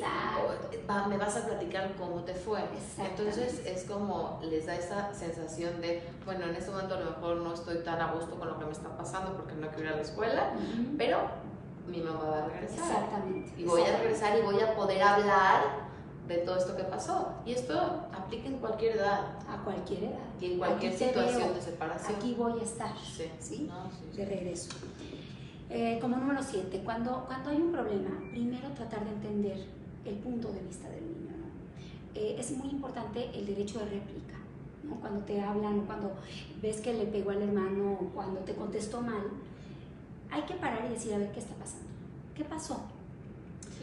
me 1.07 1.17
vas 1.17 1.35
a 1.35 1.45
platicar 1.45 1.93
cómo 1.97 2.23
te 2.23 2.33
fue. 2.33 2.61
Entonces 2.97 3.61
es 3.65 3.83
como 3.83 4.39
les 4.43 4.65
da 4.65 4.75
esa 4.75 5.13
sensación 5.13 5.81
de, 5.81 6.01
bueno, 6.25 6.45
en 6.45 6.55
este 6.55 6.71
momento 6.71 6.95
a 6.95 6.99
lo 6.99 7.11
mejor 7.11 7.37
no 7.37 7.53
estoy 7.53 7.83
tan 7.83 8.01
a 8.01 8.13
gusto 8.13 8.35
con 8.35 8.47
lo 8.47 8.56
que 8.59 8.65
me 8.65 8.71
está 8.71 8.95
pasando 8.97 9.35
porque 9.35 9.55
no 9.55 9.67
quiero 9.69 9.89
ir 9.89 9.93
a 9.93 9.95
la 9.97 10.01
escuela, 10.01 10.53
pero 10.97 11.19
mi 11.87 12.01
mamá 12.01 12.23
va 12.23 12.43
a 12.43 12.47
regresar. 12.47 12.79
Exactamente. 12.79 13.51
Y 13.57 13.63
voy 13.65 13.81
a 13.81 13.97
regresar 13.97 14.37
y 14.37 14.41
voy 14.41 14.59
a 14.59 14.75
poder 14.75 15.01
hablar 15.01 15.87
de 16.27 16.37
todo 16.39 16.57
esto 16.57 16.75
que 16.75 16.83
pasó. 16.83 17.33
Y 17.45 17.53
esto 17.53 18.07
aplica 18.13 18.47
en 18.47 18.57
cualquier 18.57 18.97
edad. 18.97 19.21
A 19.47 19.63
cualquier 19.63 20.05
edad. 20.05 20.19
Y 20.39 20.53
en 20.53 20.57
cualquier 20.57 20.93
situación 20.93 21.53
de 21.53 21.61
separación. 21.61 22.15
Aquí 22.15 22.35
voy 22.37 22.59
a 22.59 22.63
estar. 22.63 22.91
Sí. 23.39 23.69
de 24.15 24.25
regreso. 24.25 24.69
Eh, 25.69 25.99
como 26.01 26.15
número 26.15 26.41
siete, 26.41 26.81
cuando, 26.83 27.25
cuando 27.25 27.49
hay 27.49 27.57
un 27.57 27.71
problema, 27.73 28.09
primero 28.31 28.69
tratar 28.69 29.03
de 29.03 29.11
entender 29.11 29.65
el 30.05 30.15
punto 30.15 30.51
de 30.51 30.61
vista 30.61 30.89
del 30.89 31.05
niño. 31.05 31.33
Eh, 32.15 32.37
es 32.39 32.51
muy 32.51 32.69
importante 32.69 33.29
el 33.33 33.45
derecho 33.45 33.79
de 33.79 33.85
réplica. 33.85 34.35
¿No? 34.87 34.95
Cuando 34.95 35.21
te 35.21 35.41
hablan, 35.41 35.81
cuando 35.81 36.11
ves 36.61 36.81
que 36.81 36.93
le 36.93 37.05
pegó 37.05 37.31
al 37.31 37.41
hermano, 37.41 37.97
cuando 38.13 38.39
te 38.41 38.53
contestó 38.53 39.01
mal, 39.01 39.23
hay 40.31 40.41
que 40.43 40.55
parar 40.55 40.85
y 40.87 40.93
decir, 40.93 41.13
a 41.13 41.17
ver, 41.17 41.31
¿qué 41.31 41.39
está 41.39 41.55
pasando? 41.55 41.87
¿Qué 42.35 42.43
pasó? 42.43 42.81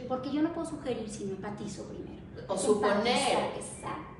Porque 0.09 0.31
yo 0.31 0.43
no 0.43 0.53
puedo 0.53 0.69
sugerir 0.69 1.09
si 1.09 1.25
no 1.25 1.33
empatizo 1.33 1.85
primero. 1.85 2.23
O 2.49 2.57
suponer. 2.57 3.53
Exacto. 3.57 4.14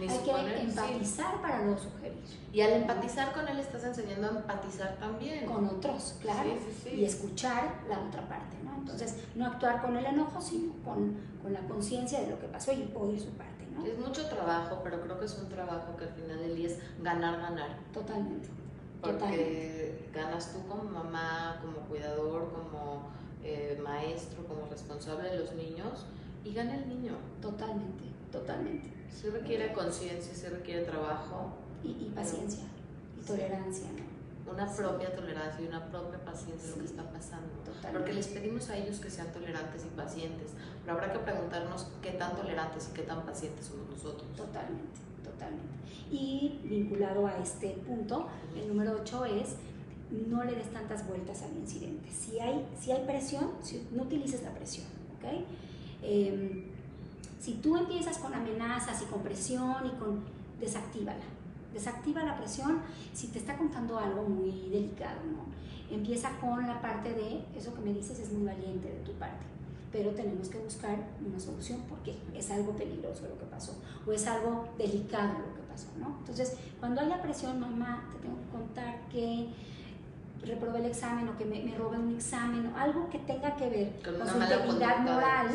Hay 0.00 0.18
que 0.18 0.60
empatizar 0.62 1.40
para 1.42 1.62
no 1.62 1.76
sugerir. 1.76 2.18
Y 2.52 2.60
al 2.62 2.72
empatizar 2.72 3.32
con 3.32 3.46
él 3.48 3.58
estás 3.58 3.84
enseñando 3.84 4.28
a 4.28 4.30
empatizar 4.30 4.96
también. 4.96 5.46
Con 5.46 5.66
otros, 5.66 6.16
claro. 6.20 6.50
y 6.92 7.04
escuchar 7.04 7.82
la 7.88 8.00
otra 8.00 8.28
parte, 8.28 8.56
¿no? 8.64 8.76
Entonces, 8.78 9.16
no 9.34 9.46
actuar 9.46 9.82
con 9.82 9.96
el 9.96 10.04
enojo, 10.04 10.40
sino 10.40 10.72
con, 10.84 11.16
con 11.42 11.52
la 11.52 11.60
conciencia 11.60 12.20
de 12.20 12.28
lo 12.28 12.40
que 12.40 12.46
pasó 12.48 12.72
y 12.72 12.90
oír 12.94 13.20
su 13.20 13.30
parte, 13.30 13.59
¿no? 13.80 13.86
Es 13.86 13.98
mucho 13.98 14.26
trabajo, 14.26 14.80
pero 14.82 15.00
creo 15.00 15.18
que 15.18 15.26
es 15.26 15.38
un 15.38 15.48
trabajo 15.48 15.96
que 15.96 16.04
al 16.04 16.10
final 16.10 16.38
del 16.38 16.56
día 16.56 16.68
es 16.68 16.78
ganar, 17.02 17.40
ganar. 17.40 17.78
Totalmente. 17.92 18.48
Porque 19.00 20.08
ganas 20.12 20.52
tú 20.52 20.66
como 20.66 20.84
mamá, 20.84 21.58
como 21.62 21.86
cuidador, 21.88 22.52
como 22.52 23.10
eh, 23.42 23.80
maestro, 23.82 24.46
como 24.46 24.66
responsable 24.66 25.30
de 25.30 25.38
los 25.38 25.52
niños 25.54 26.06
y 26.44 26.52
gana 26.52 26.76
el 26.76 26.88
niño. 26.88 27.12
Totalmente, 27.40 28.04
totalmente. 28.30 28.90
Se 29.10 29.30
requiere 29.30 29.72
conciencia, 29.72 30.34
se 30.34 30.50
requiere 30.50 30.84
trabajo. 30.84 31.52
Y, 31.82 32.10
paciencia, 32.14 32.64
y 33.18 33.24
tolerancia, 33.24 33.88
Una 34.52 34.66
propia 34.66 35.14
tolerancia 35.14 35.64
y 35.64 35.68
una 35.68 35.86
propia 35.86 36.18
paciencia 36.24 36.68
de 36.68 36.76
lo 36.76 36.78
que 36.82 36.86
está 36.86 37.04
pasando. 37.10 37.48
Porque 37.92 38.12
les 38.12 38.26
pedimos 38.28 38.68
a 38.68 38.76
ellos 38.76 38.98
que 38.98 39.10
sean 39.10 39.32
tolerantes 39.32 39.84
y 39.84 39.96
pacientes, 39.96 40.50
pero 40.84 40.96
habrá 40.96 41.12
que 41.12 41.20
preguntarnos 41.20 41.86
qué 42.02 42.12
tan 42.12 42.36
tolerantes 42.36 42.88
y 42.90 42.94
qué 42.94 43.02
tan 43.02 43.24
pacientes 43.24 43.66
somos 43.66 43.88
nosotros. 43.88 44.28
Totalmente, 44.36 45.00
totalmente. 45.24 45.74
Y 46.10 46.60
vinculado 46.64 47.26
a 47.26 47.38
este 47.38 47.70
punto, 47.86 48.28
el 48.56 48.68
número 48.68 48.98
8 49.00 49.24
es 49.26 49.56
no 50.10 50.42
le 50.44 50.54
des 50.54 50.70
tantas 50.72 51.06
vueltas 51.06 51.42
al 51.42 51.56
incidente. 51.56 52.10
Si 52.10 52.38
hay, 52.40 52.66
si 52.80 52.90
hay 52.90 53.04
presión, 53.04 53.52
no 53.92 54.02
utilices 54.02 54.42
la 54.42 54.50
presión, 54.50 54.86
¿ok? 55.16 55.44
Em, 56.02 56.64
si 57.38 57.54
tú 57.54 57.76
empiezas 57.76 58.18
con 58.18 58.34
amenazas 58.34 59.00
y 59.02 59.04
con 59.06 59.22
presión 59.22 59.86
y 59.86 59.90
con... 59.98 60.24
desactívala. 60.60 61.24
Desactiva 61.72 62.22
la 62.24 62.36
presión 62.36 62.80
si 63.12 63.28
te 63.28 63.38
está 63.38 63.56
contando 63.56 63.98
algo 63.98 64.22
muy 64.22 64.68
delicado, 64.70 65.20
¿no? 65.30 65.94
Empieza 65.94 66.30
con 66.40 66.66
la 66.66 66.80
parte 66.80 67.12
de, 67.12 67.44
eso 67.56 67.74
que 67.74 67.80
me 67.80 67.92
dices 67.92 68.18
es 68.18 68.32
muy 68.32 68.46
valiente 68.46 68.88
de 68.88 69.00
tu 69.00 69.12
parte, 69.12 69.44
pero 69.90 70.10
tenemos 70.10 70.48
que 70.48 70.58
buscar 70.58 70.96
una 71.26 71.38
solución 71.38 71.82
porque 71.88 72.16
es 72.34 72.50
algo 72.50 72.72
peligroso 72.72 73.26
lo 73.28 73.38
que 73.38 73.46
pasó 73.46 73.76
o 74.06 74.12
es 74.12 74.26
algo 74.26 74.68
delicado 74.78 75.32
lo 75.32 75.54
que 75.54 75.62
pasó, 75.68 75.88
¿no? 75.98 76.16
Entonces, 76.20 76.56
cuando 76.78 77.00
haya 77.00 77.20
presión, 77.20 77.58
mamá, 77.58 78.08
te 78.12 78.18
tengo 78.20 78.36
que 78.40 78.48
contar 78.50 79.08
que 79.08 79.48
reprobé 80.44 80.78
el 80.78 80.86
examen 80.86 81.28
o 81.28 81.36
que 81.36 81.44
me, 81.44 81.62
me 81.62 81.76
robé 81.76 81.98
un 81.98 82.14
examen 82.14 82.72
o 82.72 82.76
algo 82.76 83.08
que 83.10 83.18
tenga 83.18 83.56
que 83.56 83.68
ver 83.68 84.02
con, 84.02 84.26
su 84.26 84.38
integridad 84.38 84.98
moral, 85.00 85.48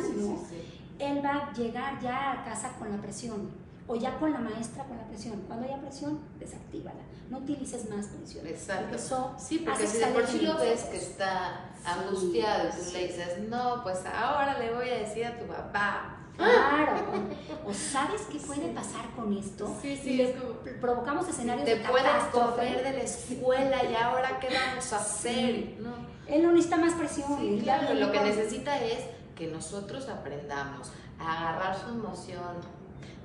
él 1.00 1.22
va 1.24 1.36
a 1.36 1.54
llegar 1.54 2.02
ya 2.02 2.32
a 2.34 2.46
casa 2.46 2.74
con 2.78 2.92
la 2.92 2.98
presión 3.02 3.50
o 3.88 3.96
ya 3.96 4.18
con 4.18 4.32
la 4.32 4.40
maestra 4.40 4.84
con 4.86 4.98
la 4.98 5.08
presión. 5.08 5.42
Cuando 5.48 5.66
haya 5.66 5.80
presión, 5.80 6.20
desactívala. 6.40 7.02
No 7.30 7.40
utilices 7.40 7.90
más 7.90 8.08
presión. 8.08 8.46
Exacto. 8.48 9.36
sí, 9.38 9.60
porque 9.60 9.88
si 9.88 9.98
de 9.98 10.08
por 10.08 10.28
sí 10.28 10.42
lo 10.42 10.58
ves 10.58 10.84
que 10.84 10.98
está 10.98 11.72
angustiado 11.84 12.70
y 12.70 12.72
tú 12.72 12.92
le 12.94 13.08
dices, 13.08 13.50
no, 13.50 13.84
pues 13.84 14.00
ahora 14.06 14.60
le 14.60 14.74
voy 14.74 14.90
a 14.90 14.98
decir 15.00 15.26
a 15.26 15.38
tu 15.38 15.46
papá 15.46 16.16
Claro. 16.38 17.04
O 17.66 17.74
sabes 17.74 18.22
qué 18.32 18.38
puede 18.38 18.68
pasar 18.74 19.10
con 19.16 19.34
esto. 19.34 19.76
Sí, 19.82 20.00
sí, 20.02 20.22
es 20.22 20.36
provocamos 20.80 21.28
escenarios 21.28 21.66
te 21.66 21.78
puedes 21.78 22.24
correr 22.32 22.84
de 22.84 22.92
la 22.92 23.04
escuela 23.04 23.84
y 23.84 23.96
ahora 23.96 24.40
qué 24.40 24.50
vamos 24.54 24.94
a 24.94 24.98
hacer. 24.98 25.76
No. 25.80 25.94
Él 26.28 26.44
no 26.44 26.52
necesita 26.52 26.78
más 26.78 26.94
presión. 26.94 27.40
Sí, 27.40 27.62
claro, 27.64 27.94
lo 27.96 28.12
que 28.12 28.20
necesita 28.20 28.80
es 28.80 29.00
que 29.36 29.48
nosotros 29.48 30.08
aprendamos 30.10 30.92
a 31.20 31.50
agarrar 31.50 31.80
su 31.80 31.90
emoción, 31.90 32.58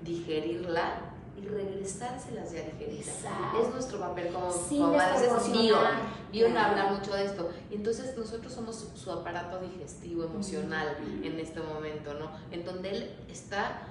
digerirla 0.02 1.10
y 1.40 1.46
regresárselas 1.46 2.52
ya 2.52 2.62
digeridas. 2.62 3.24
Es 3.60 3.68
nuestro 3.72 3.98
papel 3.98 4.32
como, 4.32 4.52
sí, 4.52 4.78
como 4.78 5.00
es 5.00 5.48
mío. 5.48 5.76
Bion 6.32 6.56
habla 6.56 6.92
mucho 6.92 7.14
de 7.14 7.24
esto. 7.24 7.50
Y 7.70 7.76
entonces 7.76 8.16
nosotros 8.16 8.52
somos 8.52 8.88
su 8.94 9.10
aparato 9.10 9.58
digestivo, 9.60 10.24
emocional 10.24 10.96
en 11.22 11.38
este 11.38 11.60
momento, 11.60 12.14
¿no? 12.14 12.30
En 12.50 12.64
donde 12.64 12.90
él 12.90 13.16
está 13.28 13.82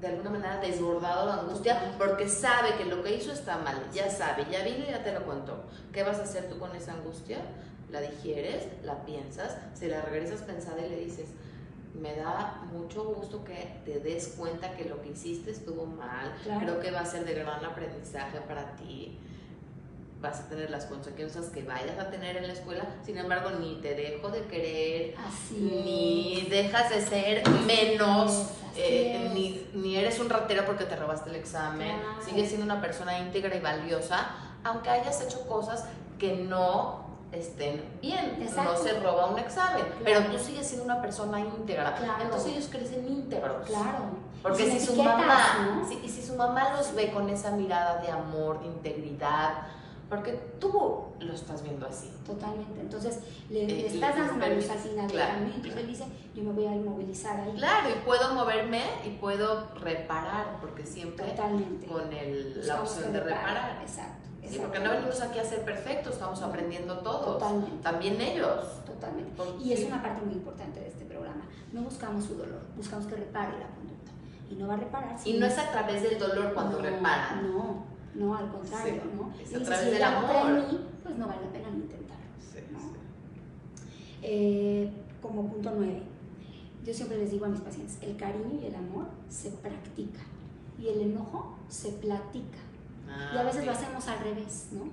de 0.00 0.08
alguna 0.08 0.30
manera 0.30 0.60
desbordado 0.60 1.26
de 1.26 1.32
angustia 1.40 1.94
porque 1.98 2.28
sabe 2.28 2.74
que 2.76 2.84
lo 2.84 3.02
que 3.02 3.14
hizo 3.14 3.32
está 3.32 3.58
mal, 3.58 3.76
ya 3.92 4.10
sabe, 4.10 4.46
ya 4.50 4.62
vino 4.62 4.84
y 4.86 4.90
ya 4.90 5.02
te 5.02 5.12
lo 5.12 5.24
contó. 5.24 5.64
¿Qué 5.92 6.02
vas 6.02 6.18
a 6.18 6.24
hacer 6.24 6.48
tú 6.48 6.58
con 6.58 6.74
esa 6.76 6.92
angustia? 6.92 7.38
La 7.90 8.00
digieres, 8.00 8.64
la 8.82 9.04
piensas, 9.04 9.56
se 9.72 9.88
la 9.88 10.02
regresas 10.02 10.42
pensada 10.42 10.84
y 10.84 10.90
le 10.90 11.00
dices, 11.00 11.28
me 12.00 12.16
da 12.16 12.60
mucho 12.72 13.04
gusto 13.04 13.44
que 13.44 13.80
te 13.84 14.00
des 14.00 14.34
cuenta 14.36 14.72
que 14.72 14.84
lo 14.84 15.00
que 15.00 15.10
hiciste 15.10 15.50
estuvo 15.50 15.86
mal. 15.86 16.34
Creo 16.60 16.80
que 16.80 16.90
va 16.90 17.00
a 17.00 17.06
ser 17.06 17.24
de 17.24 17.34
gran 17.34 17.64
aprendizaje 17.64 18.40
para 18.40 18.74
ti. 18.76 19.18
Vas 20.20 20.40
a 20.40 20.48
tener 20.48 20.70
las 20.70 20.86
consecuencias 20.86 21.46
que 21.46 21.62
vayas 21.62 21.98
a 21.98 22.10
tener 22.10 22.36
en 22.36 22.46
la 22.46 22.52
escuela. 22.54 22.84
Sin 23.04 23.18
embargo, 23.18 23.50
ni 23.60 23.76
te 23.76 23.94
dejo 23.94 24.30
de 24.30 24.42
querer, 24.42 25.14
ni 25.50 26.46
dejas 26.50 26.90
de 26.90 27.00
ser 27.02 27.48
menos, 27.66 28.48
eh, 28.76 29.30
ni, 29.34 29.66
ni, 29.74 29.96
eres 29.96 30.18
un 30.18 30.30
ratero 30.30 30.64
porque 30.64 30.84
te 30.86 30.96
robaste 30.96 31.30
el 31.30 31.36
examen. 31.36 31.96
Sigues 32.24 32.48
siendo 32.48 32.64
una 32.64 32.80
persona 32.80 33.18
íntegra 33.18 33.54
y 33.54 33.60
valiosa, 33.60 34.30
aunque 34.64 34.90
hayas 34.90 35.20
hecho 35.20 35.46
cosas 35.46 35.84
que 36.18 36.34
no 36.34 37.03
estén 37.38 37.82
bien. 38.00 38.36
No 38.56 38.76
se 38.76 39.00
roba 39.00 39.26
un 39.26 39.38
examen, 39.38 39.84
pero 40.04 40.24
tú 40.26 40.38
sigues 40.38 40.66
siendo 40.66 40.84
una 40.84 41.00
persona 41.02 41.40
íntegra. 41.40 41.96
Entonces 42.22 42.52
ellos 42.52 42.68
crecen 42.70 43.06
íntegros. 43.06 43.66
Claro. 43.66 44.24
Porque 44.42 44.70
si 44.70 44.80
su 44.84 44.94
mamá, 45.02 45.82
si, 45.88 46.08
si 46.08 46.22
su 46.22 46.34
mamá 46.36 46.74
los 46.76 46.94
ve 46.94 47.10
con 47.12 47.28
esa 47.30 47.50
mirada 47.52 48.00
de 48.02 48.10
amor, 48.10 48.60
de 48.60 48.66
integridad, 48.66 49.54
Porque 50.08 50.32
tú 50.60 50.70
lo 51.18 51.32
estás 51.32 51.62
viendo 51.62 51.86
así. 51.86 52.12
Totalmente. 52.26 52.78
Entonces, 52.78 53.20
le, 53.48 53.66
le 53.66 53.80
Eh, 53.80 53.86
estás 53.86 54.14
y- 54.14 54.18
dando 54.18 54.34
una 54.34 54.48
luz 54.48 54.68
al 54.68 54.78
final 54.78 55.06
claro, 55.10 55.26
del 55.32 55.34
camino. 55.38 55.54
Entonces 55.56 55.80
él 55.80 55.86
dice, 55.86 56.04
yo 56.34 56.42
me 56.44 56.52
voy 56.52 56.66
a 56.66 56.74
inmovilizar 56.74 57.40
ahí. 57.40 57.54
Claro, 57.56 57.88
y 57.88 58.04
puedo 58.04 58.34
moverme 58.34 58.82
y 59.06 59.10
puedo 59.16 59.66
reparar, 59.80 60.58
porque 60.60 60.84
siempre 60.84 61.24
Totalmente. 61.30 61.86
con 61.86 62.12
el, 62.12 62.52
la 62.54 62.60
Buscamos 62.76 62.90
opción 62.92 63.12
de 63.14 63.20
repare. 63.20 63.40
reparar. 63.46 63.78
Exacto. 63.82 64.23
Sí, 64.48 64.58
porque 64.60 64.78
no 64.80 64.90
venimos 64.90 65.20
aquí 65.20 65.38
a 65.38 65.44
ser 65.44 65.64
perfectos, 65.64 66.14
estamos 66.14 66.40
aprendiendo 66.42 66.98
todos. 66.98 67.38
Totalmente. 67.38 67.82
También 67.82 68.20
ellos. 68.20 68.84
Totalmente. 68.84 69.42
Y 69.62 69.72
es 69.72 69.84
una 69.84 70.02
parte 70.02 70.22
muy 70.24 70.34
importante 70.34 70.80
de 70.80 70.88
este 70.88 71.04
programa. 71.04 71.42
No 71.72 71.82
buscamos 71.82 72.24
su 72.24 72.34
dolor, 72.36 72.60
buscamos 72.76 73.06
que 73.06 73.16
repare 73.16 73.58
la 73.58 73.66
conducta. 73.68 74.12
Y 74.50 74.54
no 74.56 74.68
va 74.68 74.74
a 74.74 74.76
reparar. 74.76 75.18
si 75.18 75.30
Y 75.36 75.38
no 75.40 75.46
es 75.46 75.58
a 75.58 75.70
través 75.72 76.02
del 76.02 76.18
dolor 76.18 76.52
cuando 76.54 76.78
no, 76.78 76.84
reparan. 76.84 77.50
No, 77.50 77.84
no, 78.14 78.36
al 78.36 78.48
contrario, 78.50 79.02
Sí, 79.02 79.10
¿no? 79.16 79.32
es 79.42 79.50
Y 79.50 79.54
a 79.54 79.58
dice, 79.58 79.70
través 79.70 79.86
si 79.86 79.90
del 79.92 80.02
amor. 80.02 80.52
mí, 80.52 80.80
pues 81.02 81.16
no 81.18 81.26
vale 81.26 81.40
la 81.42 81.50
pena 81.52 81.70
ni 81.70 81.78
intentarlo. 81.78 82.24
Sí, 82.38 82.58
¿no? 82.70 82.78
sí. 82.78 82.86
Eh, 84.22 84.92
como 85.20 85.46
punto 85.48 85.72
nueve, 85.74 86.02
yo 86.84 86.92
siempre 86.94 87.16
les 87.18 87.30
digo 87.30 87.46
a 87.46 87.48
mis 87.48 87.60
pacientes, 87.60 87.98
el 88.02 88.16
cariño 88.16 88.60
y 88.62 88.66
el 88.66 88.74
amor 88.74 89.06
se 89.28 89.50
practica 89.50 90.20
y 90.78 90.88
el 90.88 91.00
enojo 91.00 91.56
se 91.68 91.88
platica. 91.92 92.58
Y 93.06 93.36
a 93.36 93.40
Ah, 93.40 93.44
veces 93.44 93.60
ok. 93.60 93.66
lo 93.66 93.72
hacemos 93.72 94.08
al 94.08 94.18
revés, 94.20 94.68
¿no? 94.72 94.88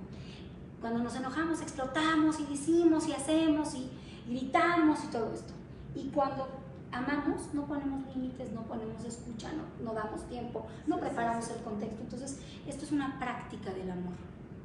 Cuando 0.82 1.04
nos 1.04 1.16
enojamos, 1.16 1.62
explotamos 1.62 2.40
y 2.40 2.46
decimos 2.46 3.08
y 3.08 3.14
hacemos 3.14 3.76
y 3.76 3.90
gritamos 4.28 5.04
y 5.04 5.08
todo 5.08 5.34
esto. 5.34 5.54
Y 5.96 6.10
cuando 6.10 6.48
amamos, 6.92 7.54
no 7.54 7.66
ponemos 7.66 8.04
límites, 8.16 8.52
no 8.52 8.64
ponemos 8.64 9.04
escucha, 9.06 9.52
no, 9.54 9.64
no 9.86 9.94
damos 9.94 10.28
tiempo, 10.28 10.66
no 10.88 10.96
Sí, 10.96 11.02
sí, 11.02 11.08
preparamos 11.08 11.46
sí. 11.46 11.52
el 11.58 11.64
contexto. 11.64 12.02
Entonces, 12.02 12.40
esto 12.68 12.86
es 12.86 12.92
una 12.92 13.20
práctica 13.20 13.72
del 13.74 13.92
amor, 13.92 14.14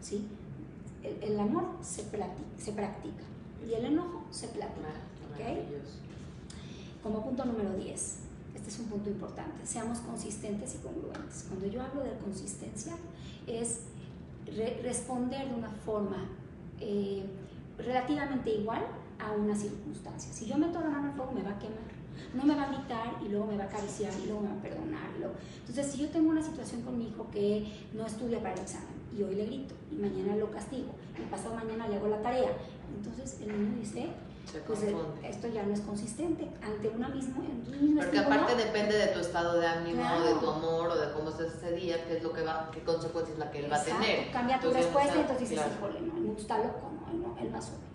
¿sí? 0.00 0.26
El, 1.02 1.22
el 1.22 1.38
amor 1.40 1.64
se, 1.82 2.02
plati- 2.11 2.56
se 2.59 2.72
practica 2.72 3.22
y 3.68 3.74
el 3.74 3.85
enojo 3.85 4.24
se 4.30 4.48
platica. 4.48 4.88
¿ok? 5.35 5.40
Como 7.02 7.22
punto 7.22 7.44
número 7.44 7.72
10, 7.74 8.18
este 8.66 8.70
es 8.70 8.79
un 8.81 8.87
punto 8.87 9.11
importante, 9.11 9.64
seamos 9.64 10.00
consistentes 10.00 10.74
y 10.74 10.79
congruentes. 10.79 11.44
Cuando 11.48 11.66
yo 11.68 11.83
hablo 11.83 12.02
de 12.02 12.16
consistencia, 12.18 12.94
es 13.46 13.83
re- 14.44 14.81
responder 14.83 15.48
de 15.48 15.55
una 15.55 15.68
forma 15.70 16.29
eh, 16.81 17.24
relativamente 17.79 18.50
igual 18.50 18.83
a 19.20 19.33
una 19.33 19.55
circunstancia. 19.55 20.33
Si 20.33 20.46
yo 20.46 20.57
meto 20.59 20.81
la 20.81 20.90
mano 20.90 21.11
al 21.11 21.14
fuego, 21.14 21.31
me 21.33 21.42
va 21.42 21.50
a 21.50 21.59
quemar. 21.61 21.94
No 22.35 22.44
me 22.44 22.57
va 22.57 22.64
a 22.64 22.68
gritar 22.72 23.22
y 23.24 23.29
luego 23.29 23.46
me 23.46 23.57
va 23.57 23.64
a 23.64 23.66
acariciar 23.68 24.12
y 24.20 24.26
luego 24.26 24.40
me 24.40 24.48
va 24.48 24.55
a 24.57 24.62
perdonar. 24.62 25.11
Entonces, 25.61 25.87
si 25.92 25.98
yo 25.98 26.09
tengo 26.09 26.31
una 26.31 26.42
situación 26.42 26.83
con 26.83 26.98
mi 26.98 27.09
hijo 27.09 27.29
que 27.31 27.70
no 27.94 28.05
estudia 28.05 28.40
para 28.40 28.55
el 28.55 28.61
examen 28.61 28.88
y 29.16 29.22
hoy 29.22 29.35
le 29.37 29.46
grito 29.46 29.74
y 29.92 29.94
mañana 29.96 30.35
lo 30.37 30.50
castigo 30.50 30.88
y 31.16 31.31
pasado 31.31 31.55
mañana 31.55 31.87
le 31.88 31.96
hago 31.96 32.09
la 32.09 32.20
tarea, 32.20 32.50
entonces 32.96 33.38
el 33.42 33.48
niño 33.48 33.79
dice, 33.79 34.09
pues 34.66 34.82
eh, 34.85 34.96
esto 35.24 35.48
ya 35.48 35.64
no 35.64 35.74
es 35.74 35.80
consistente 35.80 36.48
ante 36.62 36.88
una 36.88 37.09
misma, 37.09 37.44
en 37.44 37.74
un 37.74 37.80
mismo 37.82 38.00
Porque 38.00 38.18
aparte 38.18 38.54
depende 38.54 38.96
de 38.96 39.06
tu 39.09 39.18
estado 39.20 39.59
de 39.61 39.66
ánimo, 39.66 40.00
Claro. 40.02 40.24
de 40.24 40.35
tu 40.40 40.50
amor 40.50 40.88
o 40.90 40.96
de 40.96 41.12
cómo 41.12 41.30
estés 41.30 41.54
ese 41.54 41.72
día, 41.72 42.04
qué 42.06 42.16
es 42.18 42.22
lo 42.22 42.32
que 42.32 42.42
va, 42.42 42.70
qué 42.72 42.80
consecuencias 42.80 43.35
es 43.35 43.38
la 43.38 43.50
que 43.50 43.59
él 43.61 43.72
va 43.72 43.76
a 43.76 43.85
tener. 43.85 44.30
Cambia 44.30 44.61
tu 44.61 44.68
Entonces, 44.68 44.85
respuesta 44.85 45.16
y 45.16 45.20
entonces 45.20 45.48
dices, 45.50 45.64
claro. 45.64 45.74
híjole, 45.74 46.00
no, 46.06 46.16
el 46.16 46.22
mundo 46.22 46.40
está 46.40 46.59
loco, 46.59 46.90
no, 47.00 47.12
él 47.12 47.22
no, 47.22 47.38
él 47.40 47.52
no 47.52 47.59
asume. 47.59 47.87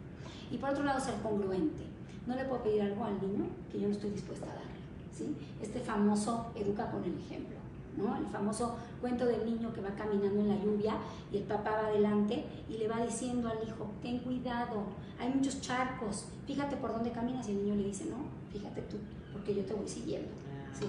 Y 0.52 0.58
por 0.58 0.70
otro 0.70 0.84
lado, 0.84 1.00
ser 1.00 1.16
congruente. 1.24 1.84
No 2.28 2.36
le 2.36 2.46
puedo 2.46 2.62
pedir 2.64 2.82
algo 2.84 3.04
al 3.04 3.20
niño 3.22 3.46
que 3.72 3.80
yo 3.80 3.88
no 3.88 3.94
estoy 3.94 4.12
dispuesta 4.12 4.46
a 4.46 4.50
darle. 4.56 4.72
¿sí? 5.18 5.36
Este 5.62 5.80
famoso 5.80 6.52
educa 6.56 6.92
con 6.92 7.04
el 7.04 7.18
ejemplo. 7.18 7.58
¿No? 7.98 8.16
El 8.18 8.26
famoso 8.28 8.76
cuento 9.00 9.26
del 9.26 9.46
niño 9.46 9.74
que 9.74 9.82
va 9.82 9.90
caminando 9.90 10.40
en 10.40 10.48
la 10.50 10.56
lluvia 10.56 10.96
y 11.32 11.38
el 11.38 11.44
papá 11.44 11.72
va 11.72 11.88
adelante 11.88 12.46
y 12.70 12.78
le 12.78 12.88
va 12.88 13.04
diciendo 13.06 13.50
al 13.50 13.68
hijo, 13.68 13.90
ten 14.02 14.20
cuidado, 14.20 14.84
hay 15.20 15.30
muchos 15.30 15.62
charcos, 15.62 16.26
fíjate 16.46 16.78
por 16.78 16.92
dónde 16.92 17.12
caminas 17.12 17.48
y 17.48 17.52
el 17.52 17.64
niño 17.64 17.76
le 17.76 17.84
dice, 17.84 18.06
no, 18.06 18.18
fíjate 18.52 18.82
tú, 18.84 18.98
porque 19.34 19.56
yo 19.56 19.64
te 19.66 19.74
voy 19.74 19.88
siguiendo. 19.88 20.30
Ah. 20.30 20.76
¿sí? 20.78 20.86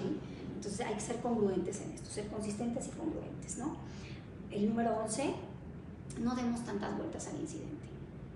Entonces 0.55 0.85
hay 0.85 0.93
que 0.93 1.01
ser 1.01 1.17
congruentes 1.17 1.81
en 1.81 1.91
esto, 1.91 2.09
ser 2.09 2.27
consistentes 2.27 2.87
y 2.87 2.91
congruentes, 2.91 3.57
¿no? 3.57 3.75
El 4.49 4.69
número 4.69 4.95
11, 5.03 5.33
no 6.21 6.35
demos 6.35 6.63
tantas 6.63 6.95
vueltas 6.95 7.27
al 7.27 7.41
incidente. 7.41 7.87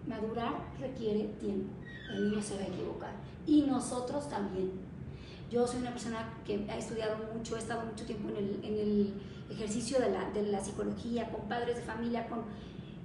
Madurar 0.08 0.54
requiere 0.80 1.26
tiempo, 1.40 1.70
el 2.12 2.30
niño 2.30 2.42
se 2.42 2.56
va 2.56 2.64
a 2.64 2.68
equivocar 2.68 3.12
y 3.46 3.62
nosotros 3.62 4.28
también. 4.30 4.87
Yo 5.50 5.66
soy 5.66 5.80
una 5.80 5.92
persona 5.92 6.34
que 6.46 6.66
ha 6.70 6.78
estudiado 6.78 7.18
mucho, 7.34 7.56
he 7.56 7.60
estado 7.60 7.86
mucho 7.86 8.06
tiempo 8.06 8.30
en 8.30 8.38
el, 8.38 8.60
en 8.64 8.74
el 8.80 9.14
ejercicio 9.50 10.00
de 10.00 10.10
la, 10.10 10.30
de 10.32 10.44
la 10.44 10.64
psicología, 10.64 11.30
con 11.32 11.48
padres 11.48 11.78
de 11.78 11.82
familia, 11.84 12.28
con, 12.28 12.44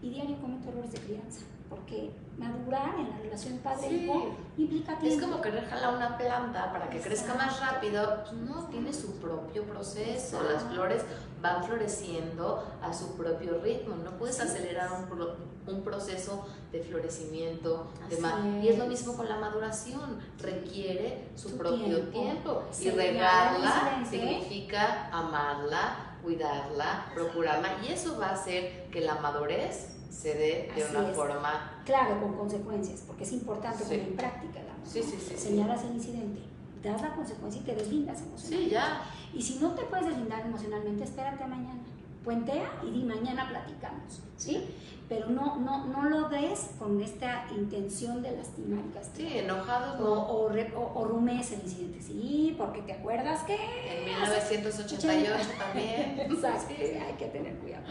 y 0.03 0.11
diario 0.11 0.37
cometo 0.41 0.69
errores 0.69 0.93
de 0.93 0.99
crianza, 0.99 1.43
porque 1.75 2.11
madurar 2.39 2.95
en 2.99 3.11
la 3.11 3.17
relación 3.19 3.59
padre-hijo 3.59 4.35
implica 4.57 4.99
tiempo. 4.99 5.17
Es 5.17 5.23
como 5.23 5.41
querer 5.43 5.67
jalar 5.69 5.95
una 5.95 6.17
planta 6.17 6.73
para 6.73 6.89
que 6.89 7.01
crezca 7.01 7.35
más 7.35 7.61
rápido. 7.61 8.23
Pues 8.23 8.33
no, 8.33 8.67
tiene 8.69 8.93
su 8.93 9.17
propio 9.21 9.65
proceso. 9.65 10.37
Exacto. 10.37 10.53
Las 10.53 10.63
flores 10.65 11.05
van 11.43 11.63
floreciendo 11.65 12.65
a 12.83 12.93
su 12.93 13.17
propio 13.17 13.59
ritmo. 13.63 13.97
No 13.97 14.13
puedes 14.13 14.41
acelerar 14.41 14.91
un, 14.93 15.07
pro- 15.07 15.37
un 15.67 15.83
proceso 15.83 16.47
de 16.73 16.83
florecimiento. 16.83 17.91
De 18.09 18.19
y 18.63 18.69
es 18.69 18.79
lo 18.79 18.87
mismo 18.87 19.17
con 19.17 19.29
la 19.29 19.37
maduración. 19.37 20.19
Requiere 20.39 21.29
su, 21.37 21.51
Su 21.51 21.59
propio 21.59 21.85
tiempo. 22.09 22.11
tiempo. 22.21 22.63
Y 22.81 22.91
regarla 22.91 24.05
significa 24.09 25.09
amarla, 25.13 26.17
cuidarla, 26.23 27.07
procurarla. 27.15 27.69
Y 27.87 27.93
eso 27.93 28.19
va 28.19 28.29
a 28.29 28.33
hacer 28.33 28.89
que 28.91 29.01
la 29.01 29.17
madurez 29.17 29.92
se 30.13 30.35
dé 30.35 30.71
de 30.75 30.83
Así 30.85 30.95
una 30.97 31.09
es. 31.11 31.17
forma 31.17 31.83
Claro, 31.85 32.21
con 32.21 32.35
consecuencias, 32.37 33.03
porque 33.07 33.25
es 33.25 33.33
importante 33.33 33.79
Sí. 33.79 33.85
poner 33.85 34.01
en 34.09 34.17
práctica 34.17 34.61
amor. 34.61 34.73
Sí, 34.85 35.03
sí, 35.03 35.17
sí. 35.27 35.37
Señalas 35.37 35.83
el 35.85 35.95
incidente, 35.95 36.41
das 36.83 37.01
la 37.01 37.15
consecuencia 37.15 37.61
y 37.61 37.65
te 37.65 37.75
deslindas 37.75 38.21
emocionalmente. 38.21 38.65
Sí, 38.65 38.71
ya. 38.71 39.03
Y 39.35 39.41
si 39.43 39.59
no 39.59 39.71
te 39.75 39.83
puedes 39.85 40.07
deslindar 40.07 40.45
emocionalmente, 40.47 41.05
espérate 41.05 41.43
a 41.43 41.47
mañana. 41.47 41.81
Puentea 42.25 42.71
y 42.85 42.91
di 42.91 43.03
mañana 43.05 43.49
platicamos, 43.49 44.21
¿sí? 44.37 44.65
Pero 45.09 45.29
no, 45.29 45.57
no, 45.57 45.87
no 45.89 46.09
lo 46.09 46.29
des 46.29 46.71
con 46.79 47.01
esta 47.03 47.47
intención 47.51 48.23
de 48.23 48.31
lastimar 48.37 48.79
y 48.89 48.93
castigar. 48.95 49.33
Sí, 49.33 49.39
enojados 49.39 50.01
O, 50.01 50.05
no. 50.05 50.27
o, 50.29 50.49
re- 50.49 50.73
o- 50.77 50.93
o 50.95 51.05
rumes 51.05 51.51
el 51.53 51.63
incidente, 51.63 52.01
sí, 52.01 52.55
porque 52.57 52.83
te 52.83 52.93
acuerdas 52.93 53.43
que... 53.43 53.57
En 53.57 54.05
1988 54.05 55.49
también. 55.59 56.21
Exacto, 56.21 56.75
Sí. 56.77 56.83
hay 56.85 57.15
que 57.19 57.27
tener 57.27 57.57
cuidado. 57.57 57.85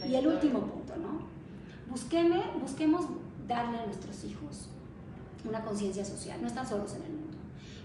La 0.00 0.06
Y 0.06 0.16
el 0.16 0.26
último 0.26 0.60
punto, 0.60 0.94
¿no? 0.96 1.26
Busqueme, 1.90 2.40
busquemos 2.60 3.04
darle 3.48 3.78
a 3.80 3.86
nuestros 3.86 4.22
hijos 4.24 4.68
una 5.48 5.64
conciencia 5.64 6.04
social. 6.04 6.40
No 6.40 6.46
están 6.46 6.66
solos 6.66 6.94
en 6.94 7.02
el 7.02 7.12
mundo. 7.12 7.36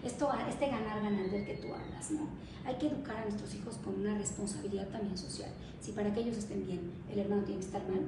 Esto, 0.03 0.29
este 0.47 0.67
ganar-ganar 0.67 1.31
del 1.31 1.43
que 1.43 1.55
tú 1.55 1.73
hablas, 1.73 2.11
¿no? 2.11 2.27
Hay 2.65 2.75
que 2.75 2.87
educar 2.87 3.17
a 3.17 3.23
nuestros 3.23 3.55
hijos 3.55 3.77
con 3.83 3.99
una 3.99 4.15
responsabilidad 4.15 4.87
también 4.89 5.17
social. 5.17 5.49
Si 5.81 5.91
para 5.93 6.13
que 6.13 6.19
ellos 6.19 6.37
estén 6.37 6.67
bien, 6.67 6.91
el 7.11 7.17
hermano 7.17 7.43
tiene 7.43 7.59
que 7.59 7.65
estar 7.65 7.81
mal, 7.89 8.01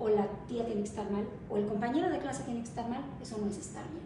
o 0.00 0.08
la 0.08 0.26
tía 0.48 0.66
tiene 0.66 0.80
que 0.80 0.88
estar 0.88 1.08
mal, 1.12 1.24
o 1.48 1.56
el 1.56 1.66
compañero 1.66 2.10
de 2.10 2.18
clase 2.18 2.42
tiene 2.42 2.60
que 2.60 2.68
estar 2.68 2.88
mal, 2.88 3.04
eso 3.22 3.38
no 3.38 3.48
es 3.48 3.58
estar 3.58 3.84
bien. 3.90 4.04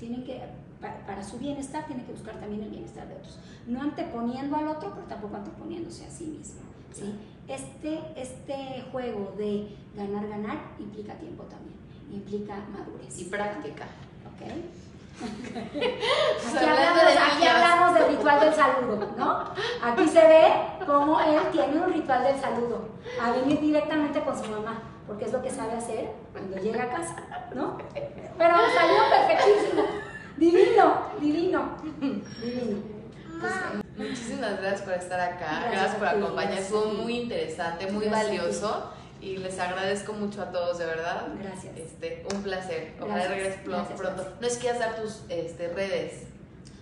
Tienen 0.00 0.24
que, 0.24 0.42
para, 0.80 1.06
para 1.06 1.22
su 1.22 1.38
bienestar, 1.38 1.86
tienen 1.86 2.04
que 2.04 2.12
buscar 2.12 2.40
también 2.40 2.64
el 2.64 2.70
bienestar 2.70 3.06
de 3.06 3.14
otros. 3.14 3.38
No 3.68 3.80
anteponiendo 3.80 4.56
al 4.56 4.66
otro, 4.66 4.92
pero 4.94 5.06
tampoco 5.06 5.36
anteponiéndose 5.36 6.06
a 6.06 6.10
sí 6.10 6.24
mismo. 6.24 6.62
¿sí? 6.92 7.14
Este, 7.48 8.00
este 8.14 8.84
juego 8.92 9.34
de 9.38 9.74
ganar-ganar 9.94 10.58
implica 10.78 11.14
tiempo 11.14 11.44
también, 11.44 11.78
implica 12.12 12.54
madurez. 12.70 13.18
Y 13.18 13.24
práctica. 13.24 13.84
¿Ok? 14.26 14.42
Aquí, 15.18 16.64
hablamos, 16.64 17.02
aquí 17.02 17.46
hablamos 17.46 17.94
del 17.94 18.08
ritual 18.16 18.40
del 18.40 18.54
saludo, 18.54 19.10
¿no? 19.16 19.44
Aquí 19.82 20.06
se 20.06 20.20
ve 20.20 20.52
cómo 20.86 21.18
él 21.20 21.40
tiene 21.50 21.80
un 21.80 21.92
ritual 21.92 22.22
del 22.22 22.40
saludo, 22.40 22.88
a 23.20 23.32
venir 23.32 23.60
directamente 23.60 24.20
con 24.20 24.38
su 24.38 24.48
mamá, 24.48 24.80
porque 25.08 25.24
es 25.24 25.32
lo 25.32 25.42
que 25.42 25.50
sabe 25.50 25.72
hacer 25.72 26.12
cuando 26.32 26.56
llega 26.58 26.84
a 26.84 26.90
casa, 26.90 27.16
¿no? 27.54 27.78
Pero 28.38 28.54
salió 28.74 29.02
perfectísimo, 29.10 29.82
divino, 30.36 31.02
divino, 31.20 31.76
divino. 32.00 32.78
Entonces, 33.32 33.87
Muchísimas 33.98 34.60
gracias 34.60 34.82
por 34.82 34.92
estar 34.94 35.20
acá. 35.20 35.60
Gracias 35.60 35.72
Gracias, 35.72 35.96
por 35.96 36.08
acompañar. 36.08 36.62
Fue 36.62 36.92
muy 36.92 37.18
interesante, 37.18 37.90
muy 37.90 38.06
Gracias 38.06 38.28
valioso. 38.28 38.92
Y 39.20 39.38
les 39.38 39.58
agradezco 39.58 40.12
mucho 40.12 40.40
a 40.42 40.52
todos, 40.52 40.78
de 40.78 40.86
verdad. 40.86 41.26
Gracias. 41.42 41.76
Este, 41.76 42.24
un 42.32 42.42
placer. 42.42 42.94
Ojalá 43.00 43.26
regreses 43.26 43.60
pronto. 43.62 43.96
gracias. 43.98 44.40
¿No 44.40 44.46
es 44.46 44.56
quieras 44.58 44.78
dar 44.78 44.96
tus 44.96 45.22
este, 45.28 45.68
redes? 45.68 46.22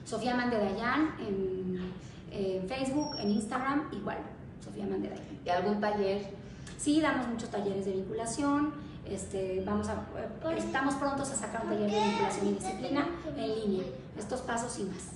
Sofía 0.04 0.34
Mandedayan 0.34 1.16
en, 1.18 1.92
en 2.30 2.68
Facebook, 2.68 3.16
en 3.18 3.30
Instagram, 3.30 3.88
igual, 3.92 4.18
Sofía 4.62 4.84
Mandedayan. 4.86 5.40
¿Y 5.44 5.48
algún 5.48 5.80
taller? 5.80 6.30
Sí, 6.78 7.00
damos 7.00 7.26
muchos 7.26 7.48
talleres 7.48 7.86
de 7.86 7.92
vinculación. 7.92 8.74
Este, 9.08 9.62
vamos 9.64 9.88
a, 9.88 9.94
eh, 9.94 10.56
estamos 10.58 10.94
prontos 10.96 11.30
a 11.30 11.36
sacar 11.36 11.62
un 11.64 11.70
taller 11.70 11.90
de 11.90 12.00
vinculación 12.00 12.46
y 12.48 12.52
disciplina 12.52 13.08
en 13.36 13.54
línea. 13.54 13.84
Estos 14.18 14.42
pasos 14.42 14.78
y 14.78 14.84
más. 14.84 15.15